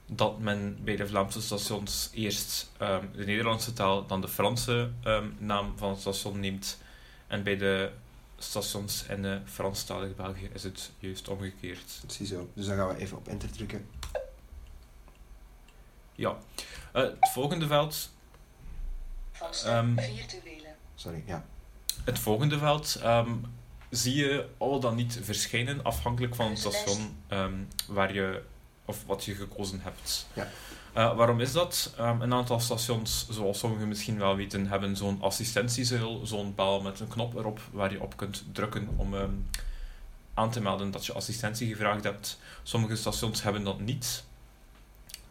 dat 0.07 0.39
men 0.39 0.79
bij 0.85 0.97
de 0.97 1.07
Vlaamse 1.07 1.41
stations 1.43 2.11
eerst 2.13 2.71
um, 2.83 3.11
de 3.17 3.25
Nederlandse 3.25 3.73
taal, 3.73 4.07
dan 4.07 4.21
de 4.21 4.29
Franse 4.29 4.91
um, 5.05 5.37
naam 5.39 5.73
van 5.77 5.91
het 5.91 6.01
station 6.01 6.41
neemt. 6.41 6.79
En 7.27 7.43
bij 7.43 7.57
de 7.57 7.91
stations 8.39 9.05
in 9.09 9.25
uh, 9.25 9.37
Franstalig 9.45 10.17
België 10.17 10.51
is 10.53 10.63
het 10.63 10.91
juist 10.99 11.29
omgekeerd. 11.29 12.03
Ziezo. 12.07 12.51
Dus 12.55 12.67
dan 12.67 12.77
gaan 12.77 12.89
we 12.89 12.97
even 12.97 13.17
op 13.17 13.29
enter 13.29 13.51
drukken. 13.51 13.87
Ja. 16.15 16.37
Uh, 16.95 17.03
het 17.03 17.31
volgende 17.33 17.67
veld 17.67 18.11
Um, 19.67 19.99
virtuele. 19.99 20.69
Sorry, 20.95 21.23
ja. 21.27 21.45
Het 22.05 22.19
volgende 22.19 22.59
veld 22.59 23.01
um, 23.05 23.45
zie 23.91 24.15
je 24.15 24.49
al 24.59 24.81
dan 24.81 24.95
niet 24.95 25.19
verschijnen, 25.23 25.85
afhankelijk 25.85 26.35
van 26.35 26.49
het 26.49 26.59
station 26.59 27.17
um, 27.29 27.69
waar 27.89 28.15
je, 28.15 28.43
of 28.85 29.05
wat 29.07 29.25
je 29.25 29.35
gekozen 29.35 29.81
hebt. 29.81 30.27
Ja. 30.33 30.49
Uh, 30.97 31.17
waarom 31.17 31.41
is 31.41 31.53
dat? 31.53 31.95
Um, 32.01 32.23
een 32.23 32.35
aantal 32.35 32.61
stations, 32.61 33.27
zoals 33.31 33.59
sommigen 33.59 33.89
misschien 33.89 34.19
wel 34.19 34.37
weten, 34.37 34.67
hebben 34.67 34.97
zo'n 34.97 35.23
assistentiezeil, 35.23 36.27
zo'n 36.27 36.55
paal 36.55 36.81
met 36.81 37.01
een 37.01 37.09
knop 37.09 37.35
erop 37.35 37.61
waar 37.71 37.93
je 37.93 38.03
op 38.03 38.17
kunt 38.17 38.45
drukken 38.53 38.89
om 38.97 39.15
aan 40.35 40.51
te 40.51 40.61
melden 40.61 40.91
dat 40.91 41.07
je 41.07 41.13
assistentie 41.13 41.69
gevraagd 41.69 42.05
hebt. 42.05 42.39
Sommige 42.63 42.97
stations 42.97 43.43
hebben 43.43 43.65
dat 43.65 43.81
niet. 43.81 44.25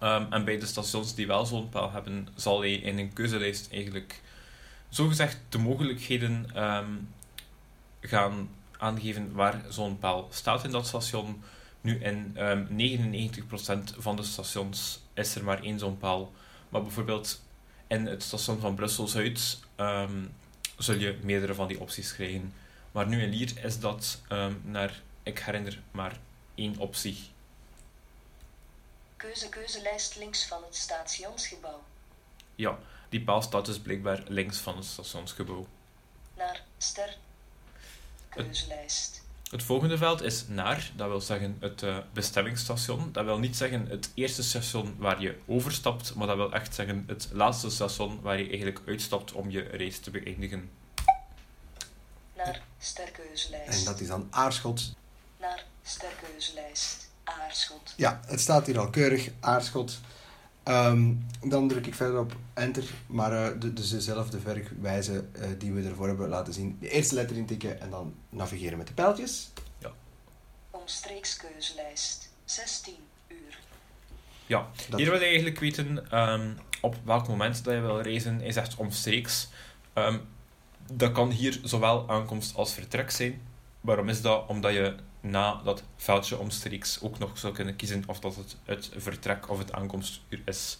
Ehm, 0.06 0.26
en 0.30 0.46
bij 0.46 0.60
de 0.60 0.66
stations 0.66 1.16
die 1.16 1.28
wel 1.28 1.46
zo'n 1.46 1.70
paal 1.70 1.92
hebben, 1.92 2.28
zal 2.36 2.60
hij 2.60 2.74
in 2.74 2.98
een 2.98 3.14
keuzelijst 3.14 3.72
eigenlijk 3.72 4.22
zogezegd 4.90 5.38
de 5.50 5.58
mogelijkheden 5.58 6.46
ehm, 6.54 6.92
gaan 8.02 8.50
aangeven 8.78 9.34
waar 9.34 9.62
zo'n 9.70 10.00
paal 10.00 10.28
staat 10.32 10.64
in 10.64 10.72
dat 10.72 10.88
station. 10.88 11.44
Nu, 11.82 12.00
in 12.04 12.36
um, 12.38 12.68
99% 12.68 13.98
van 13.98 14.16
de 14.16 14.24
stations 14.24 15.02
is 15.14 15.36
er 15.36 15.44
maar 15.44 15.64
één 15.64 15.80
zo'n 15.80 15.98
paal. 15.98 16.34
Maar 16.70 16.82
bijvoorbeeld 16.82 17.42
in 17.88 18.06
het 18.06 18.24
station 18.24 18.60
van 18.60 18.76
Brussel-Zuid 18.76 19.60
zul 20.78 20.96
je 20.96 21.18
meerdere 21.22 21.54
van 21.54 21.68
die 21.68 21.80
opties 21.80 22.14
krijgen. 22.14 22.54
Maar 22.92 23.08
nu 23.08 23.22
in 23.22 23.30
Lier 23.30 23.66
is 23.66 23.80
dat 23.80 24.22
naar, 24.64 25.02
ik 25.24 25.40
herinner, 25.40 25.80
maar 25.92 26.20
één 26.56 26.78
optie. 26.78 27.18
Keuze 29.18 29.50
keuzelijst 29.50 30.16
links 30.16 30.46
van 30.46 30.64
het 30.64 30.76
stationsgebouw. 30.76 31.84
Ja, 32.56 32.80
die 33.10 33.24
paal 33.24 33.42
staat 33.42 33.66
dus 33.66 33.80
blijkbaar 33.80 34.24
links 34.28 34.58
van 34.58 34.76
het 34.76 34.86
stationsgebouw. 34.86 35.68
Naar 36.34 36.64
ster. 36.78 37.18
Keuzelijst. 38.30 39.24
Het 39.50 39.64
volgende 39.64 39.98
veld 39.98 40.22
is 40.22 40.48
naar, 40.48 40.92
dat 40.96 41.08
wil 41.08 41.22
zeggen 41.22 41.58
het 41.60 41.82
uh, 41.82 41.98
bestemmingsstation. 42.14 43.12
Dat 43.12 43.26
wil 43.26 43.40
niet 43.40 43.56
zeggen 43.56 43.88
het 43.88 44.12
eerste 44.14 44.44
station 44.44 44.96
waar 44.98 45.22
je 45.22 45.38
overstapt, 45.46 46.16
maar 46.16 46.28
dat 46.28 46.36
wil 46.36 46.54
echt 46.54 46.76
zeggen 46.76 47.04
het 47.08 47.30
laatste 47.32 47.70
station 47.70 48.22
waar 48.22 48.38
je 48.38 48.48
eigenlijk 48.48 48.80
uitstapt 48.86 49.32
om 49.32 49.50
je 49.50 49.62
reis 49.62 50.00
te 50.00 50.12
beëindigen. 50.12 50.72
Naar 52.36 52.62
sterkeuzelijst. 52.80 53.80
En 53.80 53.86
dat 53.86 54.00
is 54.00 54.08
dan 54.08 54.28
Aarschot. 54.30 54.94
Naar 55.40 55.64
sterkeuzelijst. 55.84 57.05
Aarschot. 57.26 57.94
Ja, 57.98 58.20
het 58.26 58.40
staat 58.40 58.66
hier 58.66 58.80
al 58.80 58.90
keurig, 58.90 59.30
Aarschot. 59.40 60.00
Ehm, 60.64 61.14
dan 61.44 61.68
druk 61.68 61.88
ik 61.88 61.96
verder 61.96 62.20
op 62.20 62.36
enter, 62.54 62.84
maar 63.08 63.32
uh, 63.32 63.60
de, 63.60 63.74
dus 63.74 63.90
dezelfde 63.90 64.40
werkwijze 64.40 65.26
uh, 65.36 65.46
die 65.58 65.72
we 65.72 65.88
ervoor 65.90 66.08
hebben 66.08 66.30
laten 66.30 66.54
zien. 66.54 66.78
De 66.80 66.90
eerste 66.90 67.16
letter 67.16 67.38
intikken 67.38 67.82
en 67.82 67.90
dan 67.90 68.14
navigeren 68.30 68.78
met 68.78 68.88
de 68.88 68.94
pijltjes. 68.94 69.52
Ja. 69.78 69.92
Omstreekskeuzelijst, 70.70 72.30
16 72.46 72.94
uur. 73.28 73.60
Ja, 74.46 74.68
dat 74.90 75.00
hier 75.00 75.10
wil 75.10 75.20
je 75.20 75.26
eigenlijk 75.26 75.60
weten 75.60 76.20
um, 76.20 76.58
op 76.82 76.96
welk 77.04 77.28
moment 77.28 77.64
dat 77.64 77.74
je 77.74 77.80
wil 77.80 78.02
reizen. 78.02 78.40
Hij 78.40 78.52
zegt 78.52 78.76
omstreeks. 78.76 79.48
Um, 79.94 80.22
dat 80.94 81.12
kan 81.12 81.30
hier 81.32 81.60
zowel 81.64 82.10
aankomst 82.10 82.56
als 82.56 82.74
vertrek 82.74 83.12
zijn. 83.12 83.42
Waarom 83.82 84.10
is 84.10 84.22
dat? 84.22 84.48
Omdat 84.48 84.74
je 84.74 84.96
na 85.26 85.62
dat 85.64 85.84
veldje 85.96 86.38
omstreeks 86.38 87.02
ook 87.02 87.20
nog 87.20 87.38
zou 87.38 87.54
kunnen 87.54 87.76
kiezen 87.76 88.04
of 88.08 88.20
dat 88.20 88.36
het 88.36 88.56
het 88.64 88.92
vertrek 88.96 89.50
of 89.50 89.58
het 89.58 89.72
aankomstuur 89.72 90.42
is. 90.46 90.78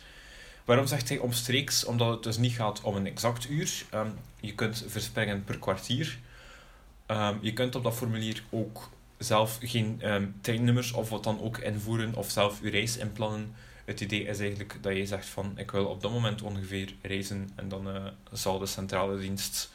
Waarom 0.66 0.88
zegt 0.88 1.10
hij 1.10 1.18
omstreeks? 1.18 1.86
Omdat 1.86 2.10
het 2.10 2.24
dus 2.24 2.38
niet 2.38 2.54
gaat 2.54 2.82
om 2.82 2.96
een 2.96 3.08
exact 3.08 3.50
uur. 3.50 3.86
Um, 3.94 4.14
je 4.40 4.56
kunt 4.56 4.84
verspringen 4.88 5.44
per 5.44 5.60
kwartier. 5.60 6.20
Um, 7.08 7.38
je 7.42 7.54
kunt 7.54 7.76
op 7.76 7.84
dat 7.84 7.96
formulier 7.96 8.44
ook 8.50 8.90
zelf 9.18 9.58
geen 9.62 10.12
um, 10.12 10.80
of 10.94 11.10
wat 11.10 11.24
dan 11.24 11.42
ook 11.42 11.58
invoeren 11.58 12.16
of 12.16 12.30
zelf 12.30 12.60
je 12.62 12.70
reis 12.70 12.98
inplannen. 12.98 13.56
Het 13.86 14.02
idee 14.02 14.24
is 14.24 14.40
eigenlijk 14.40 14.78
dat 14.82 14.96
je 14.96 15.06
zegt 15.06 15.26
van 15.26 15.54
ik 15.58 15.72
wil 15.72 15.86
op 15.86 16.02
dat 16.02 16.12
moment 16.12 16.42
ongeveer 16.42 16.96
reizen 17.02 17.50
en 17.56 17.70
dan 17.70 17.88
uh, 17.88 18.06
zal 18.32 18.60
de 18.60 18.66
centrale 18.66 19.20
dienst 19.20 19.72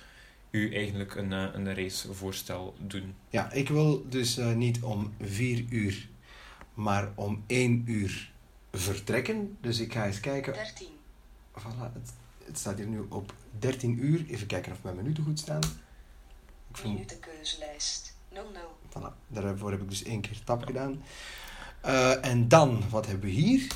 u 0.50 0.74
eigenlijk 0.74 1.14
een, 1.14 1.32
uh, 1.32 1.46
een 1.52 1.74
reisvoorstel 1.74 2.74
doen. 2.78 3.14
Ja, 3.28 3.52
ik 3.52 3.68
wil 3.68 4.08
dus 4.08 4.38
uh, 4.38 4.52
niet 4.52 4.82
om 4.82 5.14
vier 5.20 5.64
uur, 5.68 6.08
maar 6.74 7.12
om 7.14 7.44
één 7.46 7.82
uur 7.86 8.32
vertrekken. 8.72 9.56
Dus 9.60 9.78
ik 9.78 9.92
ga 9.92 10.06
eens 10.06 10.20
kijken. 10.20 10.52
13. 10.52 10.86
Voilà, 11.58 11.92
het, 11.92 12.12
het 12.44 12.58
staat 12.58 12.76
hier 12.76 12.86
nu 12.86 13.06
op 13.08 13.34
13 13.58 14.04
uur. 14.04 14.24
Even 14.28 14.46
kijken 14.46 14.72
of 14.72 14.82
mijn 14.82 14.96
minuten 14.96 15.24
goed 15.24 15.38
staan. 15.38 15.62
Ik 16.70 16.76
vind... 16.76 16.92
Minutenkeuzelijst 16.92 18.16
00. 18.32 18.46
Voilà, 18.88 19.26
daarvoor 19.26 19.70
heb 19.70 19.80
ik 19.80 19.88
dus 19.88 20.02
één 20.02 20.20
keer 20.20 20.44
tap 20.44 20.64
gedaan. 20.64 21.02
Uh, 21.84 22.24
en 22.24 22.48
dan, 22.48 22.82
wat 22.90 23.06
hebben 23.06 23.24
we 23.24 23.34
hier? 23.34 23.66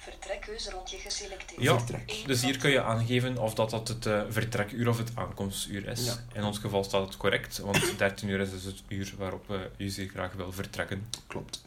Vertrekkeuze 0.00 0.72
geselecteerd. 0.86 1.62
Ja, 1.62 1.78
dus 2.26 2.42
hier 2.42 2.58
kun 2.58 2.70
je 2.70 2.82
aangeven 2.82 3.38
of 3.38 3.54
dat, 3.54 3.70
dat 3.70 3.88
het 3.88 4.06
uh, 4.06 4.22
vertrekuur 4.28 4.88
of 4.88 4.98
het 4.98 5.10
aankomstuur 5.14 5.88
is. 5.88 6.04
Ja. 6.04 6.24
In 6.32 6.44
ons 6.44 6.58
geval 6.58 6.84
staat 6.84 7.06
het 7.06 7.16
correct, 7.16 7.58
want 7.58 7.92
13 7.98 8.28
uur 8.28 8.40
is 8.40 8.50
dus 8.50 8.64
het 8.64 8.82
uur 8.88 9.14
waarop 9.18 9.50
uh, 9.50 9.60
u 9.76 9.88
zeer 9.88 10.08
graag 10.08 10.32
wil 10.32 10.52
vertrekken. 10.52 11.08
Klopt. 11.26 11.62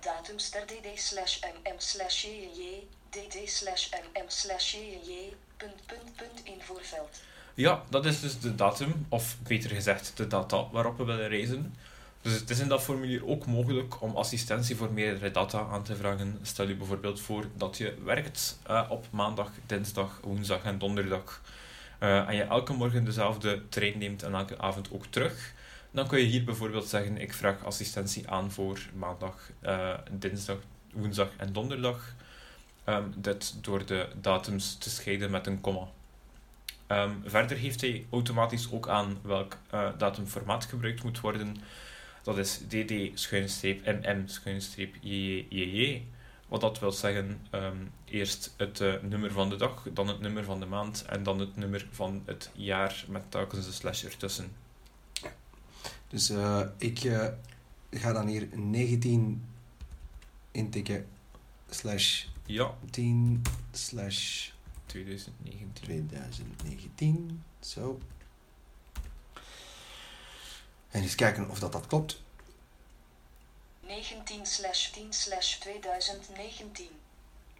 Datum 0.00 0.38
ster 0.38 0.66
dd 0.66 1.00
slash 1.00 1.38
mm 1.40 1.78
slash 1.78 2.22
jj 2.24 2.86
dd 3.10 3.48
slash 3.48 3.88
mm 3.90 4.22
slash 4.26 4.72
jj 4.72 5.34
punt 5.56 5.86
punt 5.86 6.16
punt 6.16 6.40
invoerveld. 6.44 7.20
Ja, 7.54 7.82
dat 7.90 8.04
is 8.04 8.20
dus 8.20 8.40
de 8.40 8.54
datum, 8.54 9.06
of 9.08 9.36
beter 9.42 9.70
gezegd 9.70 10.12
de 10.16 10.26
data 10.26 10.68
waarop 10.70 10.96
we 10.96 11.04
willen 11.04 11.28
reizen. 11.28 11.74
Dus 12.22 12.32
het 12.32 12.50
is 12.50 12.58
in 12.58 12.68
dat 12.68 12.82
formulier 12.82 13.26
ook 13.26 13.46
mogelijk 13.46 14.02
om 14.02 14.16
assistentie 14.16 14.76
voor 14.76 14.92
meerdere 14.92 15.30
data 15.30 15.66
aan 15.70 15.82
te 15.82 15.96
vragen. 15.96 16.38
Stel 16.42 16.68
je 16.68 16.74
bijvoorbeeld 16.74 17.20
voor 17.20 17.44
dat 17.54 17.76
je 17.76 17.94
werkt 18.04 18.58
uh, 18.70 18.84
op 18.88 19.06
maandag, 19.10 19.50
dinsdag, 19.66 20.20
woensdag 20.22 20.62
en 20.62 20.78
donderdag. 20.78 21.42
Uh, 22.00 22.28
en 22.28 22.34
je 22.34 22.42
elke 22.42 22.72
morgen 22.72 23.04
dezelfde 23.04 23.68
trein 23.68 23.98
neemt 23.98 24.22
en 24.22 24.34
elke 24.34 24.58
avond 24.58 24.92
ook 24.92 25.06
terug. 25.06 25.52
Dan 25.90 26.08
kun 26.08 26.18
je 26.18 26.24
hier 26.24 26.44
bijvoorbeeld 26.44 26.88
zeggen, 26.88 27.18
ik 27.18 27.34
vraag 27.34 27.64
assistentie 27.64 28.30
aan 28.30 28.50
voor 28.50 28.78
maandag, 28.94 29.50
uh, 29.62 29.94
dinsdag, 30.10 30.56
woensdag 30.92 31.28
en 31.36 31.52
donderdag. 31.52 32.14
Um, 32.84 33.12
dit 33.16 33.64
door 33.64 33.86
de 33.86 34.08
datums 34.20 34.74
te 34.74 34.90
scheiden 34.90 35.30
met 35.30 35.46
een 35.46 35.60
komma. 35.60 35.88
Um, 36.88 37.22
verder 37.26 37.56
geeft 37.56 37.80
hij 37.80 38.06
automatisch 38.10 38.72
ook 38.72 38.88
aan 38.88 39.18
welk 39.22 39.56
datumformaat 39.98 40.64
gebruikt 40.64 41.02
moet 41.02 41.20
worden. 41.20 41.56
Dat 42.22 42.38
is 42.38 42.60
dd-mm-jj. 42.68 43.92
Wat 46.48 46.60
dat 46.60 46.78
wil 46.78 46.92
zeggen, 46.92 47.40
um, 47.52 47.90
eerst 48.04 48.54
het 48.56 48.80
uh, 48.80 48.94
nummer 49.02 49.32
van 49.32 49.48
de 49.48 49.56
dag, 49.56 49.86
dan 49.92 50.08
het 50.08 50.20
nummer 50.20 50.44
van 50.44 50.60
de 50.60 50.66
maand 50.66 51.04
en 51.04 51.22
dan 51.22 51.38
het 51.38 51.56
nummer 51.56 51.86
van 51.90 52.22
het 52.24 52.50
jaar 52.54 53.04
met 53.08 53.30
telkens 53.30 53.66
een 53.66 53.72
slash 53.72 54.04
ertussen. 54.04 54.52
Dus 56.08 56.30
uh, 56.30 56.60
ik 56.78 57.04
uh, 57.04 57.26
ga 57.90 58.12
dan 58.12 58.26
hier 58.26 58.48
19 58.54 59.44
intikken 60.50 61.06
slash 61.70 62.24
ja. 62.46 62.74
10 62.90 63.42
slash 63.72 64.50
2019. 64.86 65.72
2019, 65.72 67.42
zo. 67.60 67.98
En 70.90 71.02
eens 71.02 71.14
kijken 71.14 71.50
of 71.50 71.58
dat, 71.58 71.72
dat 71.72 71.86
klopt. 71.86 72.22
19 73.80 74.46
slash 74.46 74.90
10 74.90 75.12
slash 75.12 75.54
2019. 75.54 76.86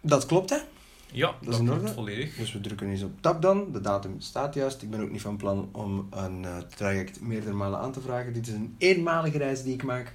Dat 0.01 0.25
klopt, 0.25 0.49
hè? 0.49 0.57
Ja, 1.11 1.35
dat, 1.41 1.53
is 1.53 1.59
in 1.59 1.71
orde. 1.71 1.87
volledig. 1.87 2.35
Dus 2.35 2.53
we 2.53 2.61
drukken 2.61 2.89
eens 2.89 3.03
op 3.03 3.21
tab 3.21 3.41
dan. 3.41 3.71
De 3.71 3.81
datum 3.81 4.21
staat 4.21 4.53
juist. 4.53 4.81
Ik 4.81 4.89
ben 4.89 5.01
ook 5.01 5.11
niet 5.11 5.21
van 5.21 5.37
plan 5.37 5.69
om 5.71 6.07
een 6.09 6.43
uh, 6.43 6.57
traject 6.57 7.21
meerdere 7.21 7.53
malen 7.53 7.79
aan 7.79 7.91
te 7.91 8.01
vragen. 8.01 8.33
Dit 8.33 8.47
is 8.47 8.53
een 8.53 8.75
eenmalige 8.77 9.37
reis 9.37 9.63
die 9.63 9.73
ik 9.73 9.83
maak. 9.83 10.11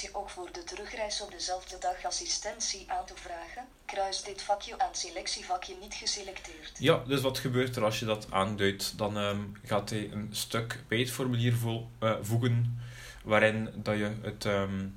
Je 0.00 0.08
ook 0.12 0.30
voor 0.30 0.48
de 0.52 0.64
terugreis 0.64 1.20
op 1.20 1.30
dezelfde 1.30 1.76
dag 1.80 2.04
assistentie 2.04 2.84
aan 2.90 3.06
te 3.06 3.14
vragen? 3.14 3.64
Kruis 3.84 4.22
dit 4.22 4.42
vakje 4.42 4.78
aan 4.78 4.94
selectievakje 4.94 5.74
niet 5.80 5.94
geselecteerd. 5.94 6.76
Ja, 6.78 7.02
dus 7.06 7.20
wat 7.20 7.38
gebeurt 7.38 7.76
er 7.76 7.84
als 7.84 7.98
je 7.98 8.04
dat 8.04 8.26
aanduidt? 8.30 8.98
Dan 8.98 9.16
um, 9.16 9.56
gaat 9.64 9.90
hij 9.90 10.10
een 10.12 10.28
stuk 10.30 10.84
bij 10.88 10.98
het 10.98 11.10
formulier 11.10 11.54
uh, 12.02 12.16
voegen 12.20 12.82
waarin 13.24 13.70
dat 13.74 13.96
je 13.96 14.12
het 14.22 14.44
um, 14.44 14.96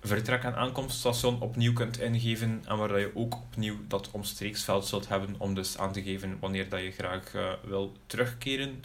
vertrek- 0.00 0.42
en 0.42 0.54
aankomststation 0.54 1.40
opnieuw 1.40 1.72
kunt 1.72 2.00
ingeven 2.00 2.62
en 2.66 2.76
waar 2.76 2.88
dat 2.88 3.00
je 3.00 3.10
ook 3.14 3.34
opnieuw 3.34 3.76
dat 3.88 4.10
omstreeksveld 4.10 4.86
zult 4.86 5.08
hebben 5.08 5.34
om 5.38 5.54
dus 5.54 5.78
aan 5.78 5.92
te 5.92 6.02
geven 6.02 6.38
wanneer 6.40 6.68
dat 6.68 6.80
je 6.80 6.90
graag 6.90 7.34
uh, 7.34 7.52
wil 7.64 7.96
terugkeren. 8.06 8.84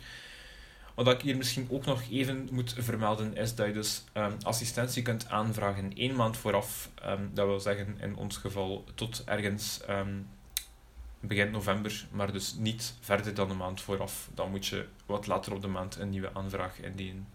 Wat 0.97 1.07
ik 1.07 1.21
hier 1.21 1.37
misschien 1.37 1.67
ook 1.71 1.85
nog 1.85 2.01
even 2.11 2.47
moet 2.51 2.73
vermelden 2.77 3.35
is 3.35 3.55
dat 3.55 3.67
je 3.67 3.73
dus 3.73 4.03
um, 4.13 4.37
assistentie 4.41 5.01
kunt 5.01 5.29
aanvragen 5.29 5.93
één 5.95 6.15
maand 6.15 6.37
vooraf. 6.37 6.89
Um, 7.05 7.29
dat 7.33 7.45
wil 7.45 7.59
zeggen 7.59 7.97
in 7.99 8.15
ons 8.15 8.37
geval 8.37 8.83
tot 8.95 9.23
ergens 9.25 9.79
um, 9.89 10.29
begin 11.19 11.51
november, 11.51 12.07
maar 12.11 12.31
dus 12.31 12.53
niet 12.53 12.93
verder 12.99 13.33
dan 13.33 13.49
een 13.49 13.57
maand 13.57 13.81
vooraf. 13.81 14.29
Dan 14.33 14.49
moet 14.49 14.65
je 14.65 14.87
wat 15.05 15.27
later 15.27 15.53
op 15.53 15.61
de 15.61 15.67
maand 15.67 15.95
een 15.95 16.09
nieuwe 16.09 16.33
aanvraag 16.33 16.79
indienen. 16.79 17.27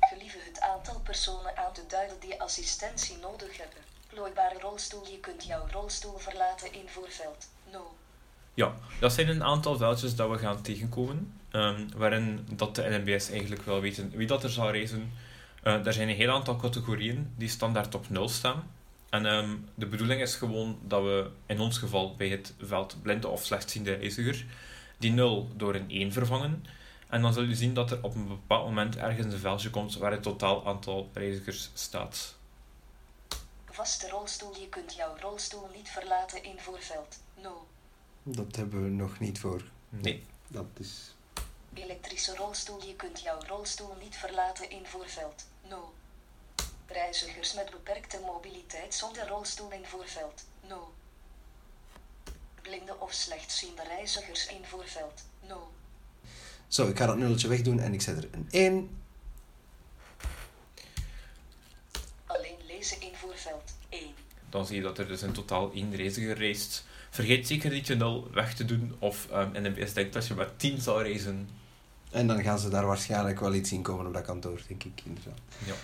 Gelieve 0.00 0.38
het 0.44 0.60
aantal 0.60 1.00
personen 1.00 1.56
aan 1.56 1.72
te 1.72 1.84
duiden 1.88 2.16
die 2.20 2.40
assistentie 2.40 3.16
nodig 3.16 3.56
hebben. 3.56 3.78
Plooibare 4.06 4.58
rolstoel, 4.60 5.08
je 5.08 5.20
kunt 5.20 5.44
jouw 5.44 5.66
rolstoel 5.70 6.18
verlaten 6.18 6.72
in 6.72 6.88
voorveld. 6.88 7.48
No. 7.72 7.96
Ja, 8.54 8.74
dat 9.00 9.12
zijn 9.12 9.28
een 9.28 9.44
aantal 9.44 9.76
veldjes 9.76 10.16
dat 10.16 10.30
we 10.30 10.38
gaan 10.38 10.62
tegenkomen. 10.62 11.40
Um, 11.52 11.88
waarin 11.96 12.46
dat 12.56 12.74
de 12.74 12.82
NMBS 12.82 13.30
eigenlijk 13.30 13.62
wil 13.62 13.80
weten 13.80 14.10
wie 14.10 14.26
dat 14.26 14.42
er 14.42 14.50
zal 14.50 14.70
reizen. 14.70 15.12
Eh, 15.62 15.86
er 15.86 15.92
zijn 15.92 16.08
een 16.08 16.14
heel 16.14 16.30
aantal 16.30 16.56
categorieën 16.56 17.32
die 17.36 17.48
standaard 17.48 17.94
op 17.94 18.08
0 18.08 18.28
staan. 18.28 18.70
En 19.10 19.26
ehm, 19.26 19.56
de 19.74 19.86
bedoeling 19.86 20.20
is 20.20 20.34
gewoon 20.34 20.78
dat 20.82 21.02
we 21.02 21.30
in 21.46 21.60
ons 21.60 21.78
geval 21.78 22.16
bij 22.16 22.28
het 22.28 22.54
veld 22.60 22.96
blinde 23.02 23.28
of 23.28 23.44
slechtziende 23.44 23.94
reiziger 23.94 24.44
die 24.98 25.12
0 25.12 25.48
door 25.56 25.74
een 25.74 25.90
1 25.90 26.12
vervangen. 26.12 26.64
En 27.08 27.22
dan 27.22 27.32
zul 27.32 27.42
je 27.42 27.54
zien 27.54 27.74
dat 27.74 27.90
er 27.90 28.02
op 28.02 28.14
een 28.14 28.28
bepaald 28.28 28.64
moment 28.64 28.96
ergens 28.96 29.32
een 29.32 29.40
veldje 29.40 29.70
komt 29.70 29.96
waar 29.96 30.12
het 30.12 30.22
totaal 30.22 30.66
aantal 30.66 31.10
reizigers 31.12 31.70
staat. 31.74 32.36
Vaste 33.70 34.08
rolstoel. 34.08 34.56
Je 34.60 34.68
kunt 34.68 34.94
jouw 34.94 35.16
rolstoel 35.20 35.68
niet 35.76 35.88
verlaten 35.88 36.44
in 36.44 36.58
voorveld. 36.58 37.22
0. 37.42 37.66
Dat 38.22 38.56
hebben 38.56 38.82
we 38.84 38.90
nog 38.90 39.18
niet 39.18 39.38
voor. 39.38 39.62
Nee. 39.88 40.24
Dat 40.48 40.66
is... 40.78 41.14
Elektrische 41.74 42.36
rolstoel. 42.36 42.86
Je 42.86 42.96
kunt 42.96 43.20
jouw 43.20 43.40
rolstoel 43.46 43.96
niet 44.02 44.16
verlaten 44.16 44.70
in 44.70 44.86
voorveld. 44.86 45.46
0. 45.68 45.94
Reizigers 46.86 47.54
met 47.54 47.70
beperkte 47.70 48.20
mobiliteit 48.26 48.94
zonder 48.94 49.28
rolstoel 49.28 49.70
in 49.70 49.86
voorveld. 49.86 50.44
0. 50.68 50.94
Blinde 52.62 52.98
of 52.98 53.12
slechtziende 53.12 53.82
reizigers 53.82 54.46
in 54.46 54.64
voorveld. 54.64 55.22
0. 55.46 55.72
Zo, 56.68 56.88
ik 56.88 56.96
ga 56.96 57.06
dat 57.06 57.16
nulletje 57.16 57.48
wegdoen 57.48 57.80
en 57.80 57.94
ik 57.94 58.00
zet 58.00 58.16
er 58.16 58.28
een 58.30 58.48
1. 58.50 59.02
Alleen 62.26 62.58
lezen 62.66 63.00
in 63.00 63.14
voorveld. 63.14 63.72
1. 63.88 64.14
Dan 64.50 64.66
zie 64.66 64.76
je 64.76 64.82
dat 64.82 64.98
er 64.98 65.06
dus 65.06 65.22
in 65.22 65.32
totaal 65.32 65.72
één 65.72 65.96
reiziger 65.96 66.36
reist. 66.36 66.84
Vergeet 67.10 67.46
zeker 67.46 67.70
niet 67.70 67.86
je 67.86 67.94
0 67.94 68.30
weg 68.30 68.54
te 68.54 68.64
doen. 68.64 68.96
Of 68.98 69.28
um, 69.32 69.54
in 69.54 69.62
de 69.62 69.70
best 69.70 69.94
denkt 69.94 70.12
dat 70.12 70.26
je 70.26 70.34
maar 70.34 70.56
10 70.56 70.80
zal 70.80 71.02
reizen. 71.02 71.48
En 72.12 72.26
dan 72.26 72.42
gaan 72.42 72.58
ze 72.58 72.68
daar 72.68 72.86
waarschijnlijk 72.86 73.40
wel 73.40 73.54
iets 73.54 73.72
in 73.72 73.82
komen 73.82 74.06
op 74.06 74.12
dat 74.12 74.22
kantoor, 74.22 74.60
denk 74.68 74.84
ik 74.84 75.02
inderdaad. 75.04 75.38
Ja. 75.64 75.74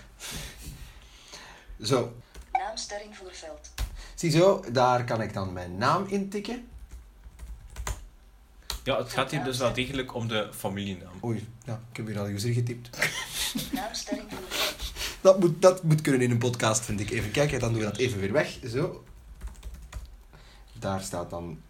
Zo, 1.84 2.12
Naamster 2.52 3.02
in 3.02 3.14
voorveld. 3.14 3.70
ziezo, 4.14 4.64
daar 4.72 5.04
kan 5.04 5.22
ik 5.22 5.32
dan 5.32 5.52
mijn 5.52 5.76
naam 5.76 6.06
intikken. 6.08 6.68
ja, 8.84 8.98
het 8.98 9.12
gaat 9.12 9.30
hier 9.30 9.44
dus 9.44 9.58
wel 9.58 9.72
degelijk 9.72 10.14
om 10.14 10.28
de 10.28 10.48
familienaam. 10.54 11.18
Oei, 11.24 11.48
ja, 11.64 11.80
ik 11.90 11.96
heb 11.96 12.06
hier 12.06 12.18
al 12.18 12.28
user 12.28 12.52
getypt. 12.52 12.90
Naamster 13.72 14.16
in 14.16 14.26
voorveld. 14.30 14.92
Dat 15.20 15.40
moet, 15.40 15.62
dat 15.62 15.82
moet 15.82 16.00
kunnen 16.00 16.20
in 16.20 16.30
een 16.30 16.38
podcast, 16.38 16.84
vind 16.84 17.00
ik. 17.00 17.10
Even 17.10 17.30
kijken, 17.30 17.60
dan 17.60 17.72
doen 17.72 17.78
we 17.78 17.84
dat 17.84 17.96
even 17.96 18.20
weer 18.20 18.32
weg. 18.32 18.58
Zo. 18.66 19.04
Daar 20.78 21.00
staat 21.00 21.30
dan 21.30 21.60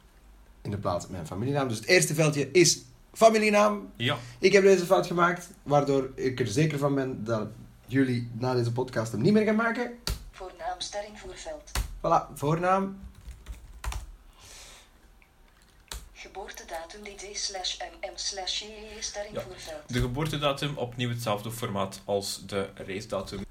in 0.62 0.70
de 0.70 0.78
plaats 0.78 1.06
mijn 1.06 1.26
familienaam. 1.26 1.68
Dus 1.68 1.76
het 1.76 1.86
eerste 1.86 2.14
veldje 2.14 2.50
is 2.50 2.82
familienaam. 3.18 3.92
Ja, 3.96 4.16
Ik 4.38 4.52
heb 4.52 4.62
deze 4.62 4.86
fout 4.86 5.06
gemaakt, 5.06 5.50
waardoor 5.62 6.10
ik 6.14 6.40
er 6.40 6.46
zeker 6.46 6.78
van 6.78 6.94
ben 6.94 7.24
dat 7.24 7.48
jullie 7.86 8.30
na 8.32 8.54
deze 8.54 8.72
podcast 8.72 9.12
hem 9.12 9.20
niet 9.20 9.32
meer 9.32 9.44
gaan 9.44 9.56
maken. 9.56 9.98
Voor 10.30 10.52
naamster 10.58 11.04
in 11.04 11.16
voorveld. 11.16 11.70
Voilà, 11.98 12.32
voornaam. 12.34 12.98
Geboortedatum 16.12 17.00
DD 17.02 17.36
slash 17.38 17.76
MM 17.78 18.12
slash 18.14 18.62
voorveld. 19.34 19.82
de 19.86 20.00
geboortedatum 20.00 20.76
opnieuw 20.76 21.08
hetzelfde 21.08 21.50
formaat 21.50 22.00
als 22.04 22.42
de 22.46 22.68
reisdatum. 22.74 23.46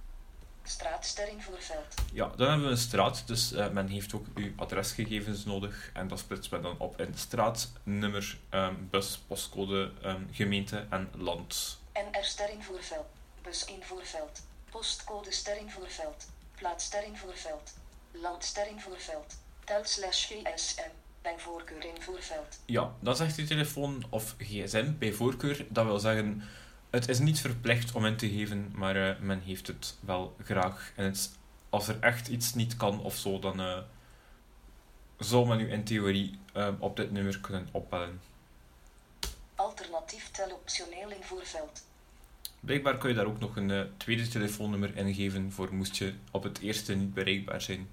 Straatster 0.68 1.28
in 1.30 1.42
voorveld. 1.42 1.96
Ja, 2.14 2.32
dan 2.36 2.48
hebben 2.48 2.66
we 2.66 2.72
een 2.72 2.78
straat, 2.78 3.28
dus 3.28 3.52
eh, 3.52 3.70
men 3.70 3.88
heeft 3.88 4.14
ook 4.14 4.26
uw 4.36 4.52
adresgegevens 4.56 5.46
nodig. 5.46 5.90
En 5.94 6.08
dat 6.08 6.20
splitst 6.20 6.52
men 6.52 6.62
dan 6.62 6.76
op 6.78 7.02
in 7.02 7.14
straat, 7.16 7.72
nummer, 7.84 8.38
ehm, 8.50 8.74
bus, 8.90 9.18
postcode, 9.28 9.92
ehm, 10.02 10.22
gemeente 10.32 10.86
en 10.90 11.10
land. 11.16 11.80
NR 11.94 12.24
ster 12.24 12.50
in 12.50 12.64
voorveld. 12.64 13.06
Bus 13.42 13.66
in 13.66 13.84
voorveld. 13.84 14.42
Postcode 14.70 15.32
ster 15.32 15.58
in 15.58 15.72
voorveld. 15.72 16.28
Plaats 16.56 16.86
ster 16.86 17.04
in 17.04 17.18
voorveld. 17.18 17.74
Land 18.12 18.44
ster 18.44 18.68
in 18.68 18.80
voorveld. 18.80 19.38
Tel 19.64 19.82
slash 19.84 20.26
GSM. 20.26 20.90
Bij 21.22 21.36
voorkeur 21.38 21.86
in 21.86 22.02
voorveld. 22.02 22.60
Ja, 22.66 22.94
dan 23.00 23.16
zegt 23.16 23.36
de 23.36 23.44
telefoon 23.44 24.04
of 24.10 24.36
gsm 24.38 24.94
bij 24.98 25.14
voorkeur. 25.14 25.66
Dat 25.70 25.86
wil 25.86 26.00
zeggen, 26.00 26.44
het 26.90 27.10
is 27.10 27.20
niet 27.20 27.40
verplicht 27.40 27.92
om 27.92 28.06
in 28.06 28.18
te 28.18 28.30
geven, 28.30 28.72
maar 28.76 29.10
eh, 29.10 29.20
men 29.20 29.42
heeft 29.42 29.68
het 29.68 29.98
wel 30.00 30.36
graag. 30.44 30.92
En 30.96 31.06
het, 31.06 31.32
als 31.70 31.88
er 31.88 32.00
echt 32.00 32.28
iets 32.28 32.54
niet 32.54 32.78
kan 32.78 33.00
of 33.00 33.16
zo, 33.16 33.40
dan 33.40 33.60
eh 33.60 33.78
zou 35.18 35.48
men 35.48 35.60
u 35.60 35.72
in 35.72 35.84
theorie 35.84 36.40
eh, 36.54 36.70
op 36.80 36.96
dit 36.96 37.12
nummer 37.12 37.40
kunnen 37.40 37.68
opbellen. 37.72 38.22
Alternatief 39.56 40.32
tel 40.32 40.52
optioneel 40.52 41.10
in 41.10 41.24
voorveld. 41.24 41.86
Blijkbaar 42.60 42.98
kun 42.98 43.10
je 43.10 43.16
daar 43.16 43.26
ook 43.26 43.40
nog 43.40 43.56
een 43.56 43.92
tweede 43.98 44.28
telefoonnummer 44.28 44.98
ingeven 44.98 45.52
voor 45.52 45.74
moest 45.74 45.96
je 45.96 46.14
op 46.32 46.44
het 46.44 46.60
eerste 46.60 46.96
niet 46.96 47.14
bereikbaar 47.14 47.62
zijn. 47.62 47.88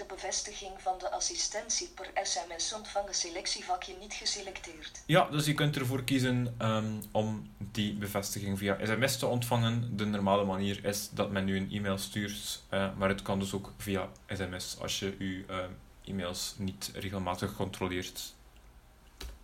De 0.00 0.06
bevestiging 0.06 0.72
van 0.78 0.98
de 0.98 1.10
assistentie 1.10 1.88
per 1.88 2.10
sms 2.22 2.72
ontvangen 2.74 3.14
selectievakje 3.14 3.96
niet 4.00 4.12
geselecteerd. 4.12 5.02
Ja, 5.06 5.24
dus 5.24 5.46
je 5.46 5.54
kunt 5.54 5.76
ervoor 5.76 6.04
kiezen 6.04 6.54
ehm, 6.58 6.92
om 7.12 7.54
die 7.58 7.94
bevestiging 7.94 8.58
via 8.58 8.78
sms 8.82 9.18
te 9.18 9.26
ontvangen. 9.26 9.96
De 9.96 10.04
normale 10.04 10.44
manier 10.44 10.84
is 10.84 11.10
dat 11.10 11.30
men 11.30 11.48
u 11.48 11.56
een 11.56 11.70
e-mail 11.70 11.98
stuurt, 11.98 12.62
eh, 12.68 12.96
maar 12.96 13.08
het 13.08 13.22
kan 13.22 13.38
dus 13.38 13.52
ook 13.52 13.72
via 13.76 14.08
sms 14.28 14.76
als 14.80 14.98
je 14.98 15.14
uw 15.18 15.46
eh, 15.46 15.64
e-mails 16.04 16.54
niet 16.58 16.90
regelmatig 16.94 17.54
controleert. 17.54 18.34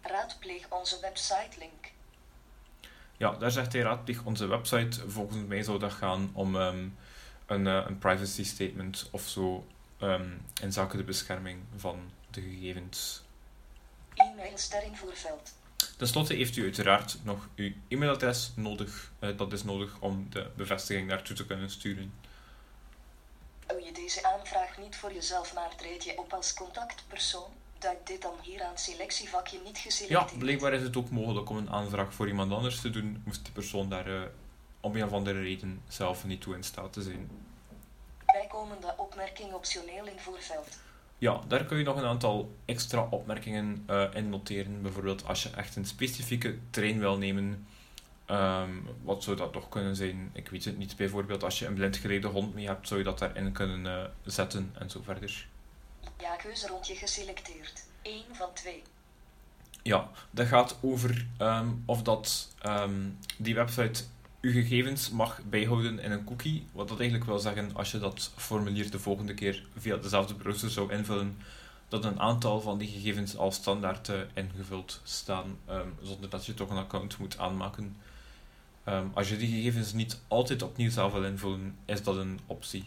Raadpleeg 0.00 0.66
onze 0.70 1.00
website 1.00 1.58
link. 1.58 1.92
Ja, 3.16 3.30
daar 3.30 3.50
zegt 3.50 3.72
hij 3.72 3.82
raadpleeg 3.82 4.24
onze 4.24 4.46
website. 4.46 5.10
Volgens 5.10 5.46
mij 5.46 5.62
zou 5.62 5.78
dat 5.78 5.92
gaan 5.92 6.30
om 6.32 6.56
ehm, 6.56 6.88
een, 7.46 7.66
eh, 7.66 7.84
een 7.86 7.98
privacy 7.98 8.44
statement 8.44 9.08
of 9.10 9.28
zo 9.28 9.66
ehm, 9.98 10.28
in 10.62 10.72
zaken 10.72 10.98
de 10.98 11.04
bescherming 11.04 11.62
van 11.76 12.10
de 12.30 12.40
gegevens. 12.40 13.22
E-mail 14.14 14.58
ster 14.58 14.82
in 14.82 14.96
voorveld. 14.96 15.54
Ten 15.96 16.08
slotte 16.08 16.34
heeft 16.34 16.56
u 16.56 16.62
uiteraard 16.62 17.18
nog 17.22 17.48
uw 17.56 17.72
e-mailadres 17.88 18.52
nodig. 18.54 19.12
Eh, 19.18 19.36
dat 19.36 19.52
is 19.52 19.64
nodig 19.64 19.96
om 20.00 20.26
de 20.30 20.50
bevestiging 20.56 21.08
daartoe 21.08 21.36
te 21.36 21.46
kunnen 21.46 21.70
sturen. 21.70 22.12
Doe 23.66 23.82
je 23.84 23.92
deze 23.92 24.26
aanvraag 24.26 24.78
niet 24.78 24.96
voor 24.96 25.12
jezelf, 25.12 25.54
maar 25.54 25.74
treed 25.76 26.04
je 26.04 26.18
op 26.18 26.32
als 26.32 26.54
contactpersoon? 26.54 27.50
Duid 27.78 28.06
dit 28.06 28.22
dan 28.22 28.34
hier 28.42 28.62
aan 28.62 28.78
selectievakje 28.78 29.58
niet 29.64 29.76
Ja, 29.76 29.82
geselecteerd. 29.82 30.38
blijkbaar 30.38 30.72
is 30.72 30.82
het 30.82 30.96
ook 30.96 31.10
mogelijk 31.10 31.48
om 31.50 31.56
een 31.56 31.70
aanvraag 31.70 32.14
voor 32.14 32.28
iemand 32.28 32.52
anders 32.52 32.80
te 32.80 32.90
doen, 32.90 33.22
moest 33.24 33.44
die 33.44 33.52
persoon 33.52 33.88
daar 33.88 34.06
eh, 34.06 34.28
om 34.80 34.96
een 34.96 35.04
of 35.04 35.12
andere 35.12 35.40
reden 35.42 35.82
zelf 35.88 36.24
niet 36.24 36.40
toe 36.40 36.54
in 36.54 36.62
staat 36.62 36.92
te 36.92 37.02
zijn. 37.02 37.30
Bijkomende 38.40 38.94
opmerking 38.96 39.52
optioneel 39.52 40.06
in 40.06 40.18
voorveld. 40.18 40.68
Ja, 41.18 41.40
daar 41.48 41.64
kun 41.64 41.78
je 41.78 41.84
nog 41.84 41.96
een 41.96 42.04
aantal 42.04 42.54
extra 42.64 43.06
opmerkingen 43.10 43.84
eh, 43.86 44.04
in 44.14 44.28
noteren. 44.28 44.82
Bijvoorbeeld 44.82 45.26
als 45.26 45.42
je 45.42 45.50
echt 45.50 45.76
een 45.76 45.84
specifieke 45.84 46.58
trein 46.70 46.98
wil 46.98 47.18
nemen. 47.18 47.66
Ehm, 48.26 48.70
wat 49.02 49.22
zou 49.22 49.36
dat 49.36 49.54
nog 49.54 49.68
kunnen 49.68 49.96
zijn? 49.96 50.30
Ik 50.32 50.48
weet 50.48 50.64
het 50.64 50.78
niet. 50.78 50.96
Bijvoorbeeld 50.96 51.42
als 51.42 51.58
je 51.58 51.66
een 51.66 51.74
blindgeleide 51.74 52.26
hond 52.26 52.54
mee 52.54 52.66
hebt, 52.66 52.88
zou 52.88 53.00
je 53.00 53.06
dat 53.06 53.18
daarin 53.18 53.52
kunnen 53.52 53.86
eh, 53.86 54.10
zetten 54.24 54.74
en 54.78 54.90
zo 54.90 55.00
verder. 55.02 55.48
Ja, 56.18 56.36
keuzerondje 56.36 56.94
geselecteerd. 56.94 57.86
1 58.02 58.24
van 58.32 58.52
2. 58.52 58.82
Ja, 59.82 60.10
dat 60.30 60.46
gaat 60.46 60.78
over 60.80 61.26
ehm, 61.38 61.68
of 61.86 62.02
dat 62.02 62.54
ehm, 62.58 63.08
die 63.36 63.54
website 63.54 64.04
uw 64.40 64.52
gegevens 64.52 65.10
mag 65.10 65.40
bijhouden 65.48 65.98
in 65.98 66.10
een 66.10 66.24
cookie. 66.24 66.66
Wat 66.72 66.88
dat 66.88 66.98
eigenlijk 66.98 67.28
wil 67.28 67.38
zeggen, 67.38 67.70
als 67.74 67.90
je 67.90 67.98
dat 67.98 68.30
formulier 68.36 68.90
de 68.90 68.98
volgende 68.98 69.34
keer 69.34 69.66
via 69.76 69.96
dezelfde 69.96 70.34
browser 70.34 70.70
zou 70.70 70.92
invullen, 70.92 71.36
dat 71.88 72.04
een 72.04 72.20
aantal 72.20 72.60
van 72.60 72.78
die 72.78 72.88
gegevens 72.88 73.36
al 73.36 73.52
standaard 73.52 74.08
eh, 74.08 74.20
ingevuld 74.34 75.00
staan, 75.04 75.58
ehm, 75.64 75.88
zonder 76.02 76.30
dat 76.30 76.46
je 76.46 76.54
toch 76.54 76.70
een 76.70 76.76
account 76.76 77.18
moet 77.18 77.38
aanmaken. 77.38 77.96
Ehm, 78.84 79.06
als 79.14 79.28
je 79.28 79.36
die 79.36 79.48
gegevens 79.48 79.92
niet 79.92 80.20
altijd 80.28 80.62
opnieuw 80.62 80.90
zelf 80.90 81.12
wil 81.12 81.24
invullen, 81.24 81.76
is 81.84 82.02
dat 82.02 82.16
een 82.16 82.40
optie 82.46 82.84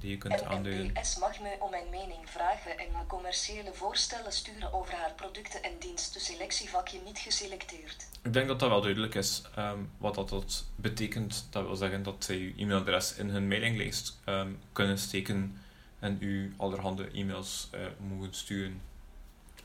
die 0.00 0.10
je 0.10 0.18
kunt 0.18 0.42
aanduiden. 0.42 0.86
NMPS 0.86 1.18
mag 1.18 1.40
me 1.40 1.56
om 1.58 1.70
mijn 1.70 1.90
mening 1.90 2.30
vragen 2.30 2.78
en 2.78 2.86
me 2.92 3.06
commerciële 3.06 3.72
voorstellen 3.72 4.32
sturen 4.32 4.72
over 4.72 4.94
haar 4.94 5.12
producten 5.12 5.62
en 5.62 5.72
diensten. 5.78 6.20
Selectievakje 6.20 7.00
niet 7.04 7.18
geselecteerd. 7.18 8.08
Ik 8.22 8.32
denk 8.32 8.48
dat 8.48 8.60
dat 8.60 8.68
wel 8.68 8.80
duidelijk 8.80 9.14
is 9.14 9.42
ehm, 9.56 9.78
wat 9.98 10.14
dat, 10.14 10.28
dat 10.28 10.64
betekent. 10.76 11.46
Dat 11.50 11.66
wil 11.66 11.76
zeggen 11.76 12.02
dat 12.02 12.24
zij 12.24 12.36
uw 12.36 12.52
e-mailadres 12.56 13.14
in 13.14 13.28
hun 13.28 13.48
mailinglijst 13.48 14.18
ehm, 14.24 14.52
kunnen 14.72 14.98
steken 14.98 15.62
en 15.98 16.16
u 16.20 16.54
allerhande 16.56 17.10
e-mails 17.10 17.68
eh, 17.72 17.80
mogen 17.98 18.34
sturen. 18.34 18.82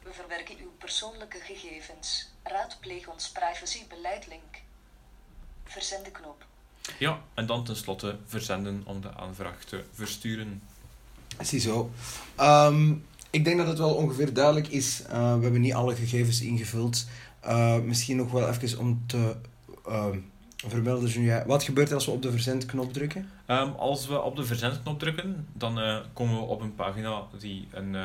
We 0.03 0.13
verwerken 0.13 0.57
uw 0.57 0.71
persoonlijke 0.77 1.39
gegevens. 1.39 2.29
Raadpleeg 2.43 3.07
ons 3.07 3.31
privacybeleid 3.31 4.27
link. 4.27 4.61
Verzenden 5.63 6.11
knop. 6.11 6.45
Ja, 6.99 7.21
en 7.33 7.45
dan 7.45 7.63
tenslotte 7.63 8.17
verzenden 8.25 8.81
om 8.85 9.01
de 9.01 9.13
aanvraag 9.13 9.63
te 9.63 9.83
versturen. 9.93 10.61
Ziezo. 11.41 11.91
Ehm 12.35 12.93
ik 13.35 13.43
denk 13.43 13.57
dat 13.57 13.67
het 13.67 13.77
wel 13.77 13.93
ongeveer 13.93 14.33
duidelijk 14.33 14.67
is. 14.67 15.01
Eh, 15.01 15.35
we 15.35 15.41
hebben 15.41 15.61
niet 15.61 15.73
alle 15.73 15.95
gegevens 15.95 16.41
ingevuld. 16.41 17.07
Eh, 17.39 17.79
misschien 17.79 18.17
nog 18.17 18.31
wel 18.31 18.49
even 18.49 18.79
om 18.79 19.03
te, 19.05 19.35
ehm, 19.85 20.17
vermelden 20.67 21.09
Julien. 21.09 21.43
Wat 21.45 21.63
gebeurt 21.63 21.89
er 21.89 21.95
als 21.95 22.05
we 22.05 22.11
op 22.11 22.21
de 22.21 22.31
verzendknop 22.31 22.93
drukken? 22.93 23.29
Ehm, 23.45 23.71
als 23.71 24.07
we 24.07 24.21
op 24.21 24.35
de 24.35 24.43
verzendknop 24.43 24.99
drukken, 24.99 25.47
dan 25.53 25.79
eh, 25.79 25.97
komen 26.13 26.35
we 26.35 26.41
op 26.41 26.61
een 26.61 26.75
pagina 26.75 27.21
die 27.39 27.67
een, 27.71 27.95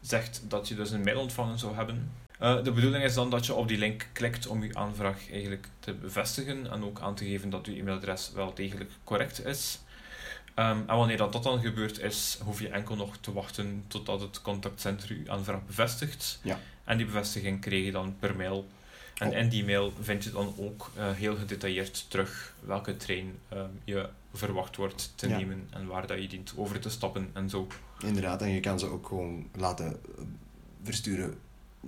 zegt 0.00 0.42
dat 0.48 0.68
je 0.68 0.74
dus 0.74 0.90
een 0.90 1.04
mail 1.04 1.20
ontvangen 1.20 1.58
zou 1.58 1.74
hebben. 1.74 2.10
Eh, 2.38 2.62
de 2.62 2.72
bedoeling 2.72 3.04
is 3.04 3.14
dan 3.14 3.30
dat 3.30 3.46
je 3.46 3.54
op 3.54 3.68
die 3.68 3.78
link 3.78 4.08
klikt 4.12 4.46
om 4.46 4.62
je 4.64 4.74
aanvraag 4.74 5.30
eigenlijk 5.30 5.68
te 5.80 5.92
bevestigen 5.94 6.70
en 6.70 6.84
ook 6.84 7.00
aan 7.00 7.14
te 7.14 7.24
geven 7.24 7.50
dat 7.50 7.66
je 7.66 7.72
e-mailadres 7.78 8.30
wel 8.34 8.54
degelijk 8.54 8.90
correct 9.04 9.44
is. 9.44 9.78
Ehm, 10.54 10.78
en 10.86 10.96
wanneer 10.96 11.16
dat, 11.16 11.32
dat 11.32 11.42
dan 11.42 11.60
gebeurd 11.60 11.98
is, 12.00 12.38
hoef 12.44 12.60
je 12.60 12.68
enkel 12.68 12.96
nog 12.96 13.16
te 13.16 13.32
wachten 13.32 13.84
totdat 13.86 14.20
het 14.20 14.42
contactcentrum 14.42 15.22
je 15.24 15.30
aanvraag 15.30 15.66
bevestigt. 15.66 16.38
Ja. 16.42 16.58
En 16.84 16.96
die 16.96 17.06
bevestiging 17.06 17.60
krijg 17.60 17.84
je 17.84 17.92
dan 17.92 18.16
per 18.18 18.36
mail. 18.36 18.66
En 19.14 19.28
Oh. 19.28 19.36
in 19.36 19.48
die 19.48 19.64
mail 19.64 19.92
vind 20.00 20.24
je 20.24 20.30
dan 20.30 20.54
ook 20.58 20.90
eh, 20.96 21.10
heel 21.12 21.36
gedetailleerd 21.36 22.10
terug 22.10 22.54
welke 22.60 22.96
trein 22.96 23.38
ehm, 23.48 23.68
je 23.84 24.08
verwacht 24.32 24.76
wordt 24.76 25.12
te 25.14 25.28
Ja. 25.28 25.36
nemen 25.36 25.68
en 25.70 25.86
waar 25.86 26.06
dat 26.06 26.20
je 26.22 26.28
dient 26.28 26.52
over 26.56 26.80
te 26.80 26.90
stappen 26.90 27.30
en 27.32 27.50
zo. 27.50 27.66
Inderdaad, 28.04 28.42
en 28.42 28.48
je 28.50 28.60
kan 28.60 28.78
ze 28.78 28.86
ook 28.86 29.06
gewoon 29.06 29.48
laten 29.56 29.86
eh, 29.86 30.22
versturen 30.82 31.38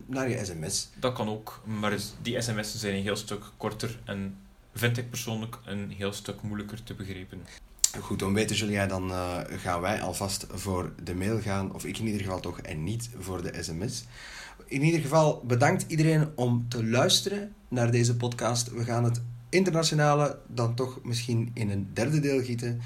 naar 0.07 0.29
je 0.29 0.45
sms. 0.45 0.89
Dat 0.95 1.13
kan 1.13 1.29
ook, 1.29 1.63
maar 1.65 1.99
die 2.23 2.41
sms'en 2.41 2.79
zijn 2.79 2.95
een 2.95 3.03
heel 3.03 3.17
stuk 3.17 3.45
korter 3.57 4.01
en 4.05 4.37
vind 4.75 4.97
ik 4.97 5.11
persoonlijk 5.11 5.59
een 5.65 5.91
heel 5.91 6.13
stuk 6.13 6.43
moeilijker 6.43 6.83
te 6.83 6.95
begrijpen. 6.95 7.41
Goed, 8.01 8.23
om 8.23 8.35
weten 8.35 8.57
Julia, 8.57 8.87
dan 8.87 9.11
eh, 9.11 9.39
gaan 9.49 9.81
wij 9.81 10.01
alvast 10.01 10.47
voor 10.51 10.93
de 11.03 11.15
mail 11.15 11.41
gaan. 11.41 11.75
Of 11.75 11.85
ik 11.85 11.99
in 11.99 12.07
ieder 12.07 12.21
geval 12.21 12.41
toch, 12.41 12.61
en 12.61 12.85
niet 12.85 13.11
voor 13.19 13.43
de 13.43 13.63
sms. 13.63 14.05
In 14.67 14.83
ieder 14.83 15.01
geval 15.01 15.43
bedankt 15.47 15.85
iedereen 15.89 16.29
om 16.35 16.69
te 16.69 16.87
luisteren 16.87 17.55
naar 17.69 17.91
deze 17.91 18.17
podcast. 18.17 18.71
We 18.71 18.85
gaan 18.85 19.05
het 19.05 19.23
internationale 19.49 20.39
dan 20.47 20.75
toch 20.75 20.99
misschien 21.03 21.51
in 21.55 21.71
een 21.71 21.91
derde 21.93 22.21
deel 22.21 22.43
gieten. 22.43 22.81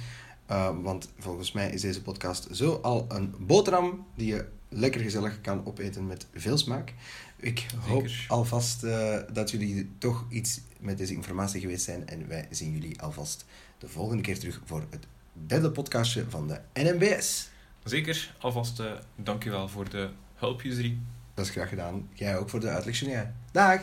Eh, 0.47 0.71
want 0.83 1.09
volgens 1.19 1.53
mij 1.53 1.71
is 1.71 1.81
deze 1.81 2.03
podcast 2.03 2.49
zo 2.51 2.73
al 2.83 3.05
een 3.09 3.35
boterham 3.39 4.07
die 4.17 4.27
je 4.27 4.47
lekker 4.71 5.01
gezellig 5.01 5.41
kan 5.41 5.67
opeten 5.67 6.07
met 6.07 6.27
veel 6.35 6.59
smaak. 6.59 6.95
Ik 7.37 7.67
hoop 7.79 8.09
Zeker. 8.09 8.25
alvast 8.29 8.83
eh, 8.83 9.19
dat 9.33 9.51
jullie 9.51 9.91
toch 9.99 10.27
iets 10.29 10.61
met 10.79 10.99
deze 10.99 11.15
informatie 11.15 11.61
geweest 11.61 11.85
zijn. 11.85 12.09
En 12.09 12.29
wij 12.29 12.47
zien 12.51 12.73
jullie 12.73 13.01
alvast 13.01 13.45
de 13.79 13.89
volgende 13.89 14.23
keer 14.23 14.39
terug 14.39 14.61
voor 14.65 14.85
het 14.91 15.07
derde 15.33 15.71
podcastje 15.71 16.25
van 16.29 16.49
de 16.49 16.61
NMBS. 16.75 17.49
Zeker, 17.85 18.35
alvast 18.39 18.81
eh 18.81 18.93
dankjewel 19.17 19.69
voor 19.69 19.89
de 19.89 20.11
hulp, 20.35 20.63
Jusri. 20.63 21.01
Dat 21.35 21.45
is 21.47 21.51
graag 21.51 21.69
gedaan. 21.69 22.09
Jij 22.13 22.39
ook 22.39 22.49
voor 22.49 22.61
de 22.61 22.69
uitleg. 22.69 23.27
Dag! 23.53 23.81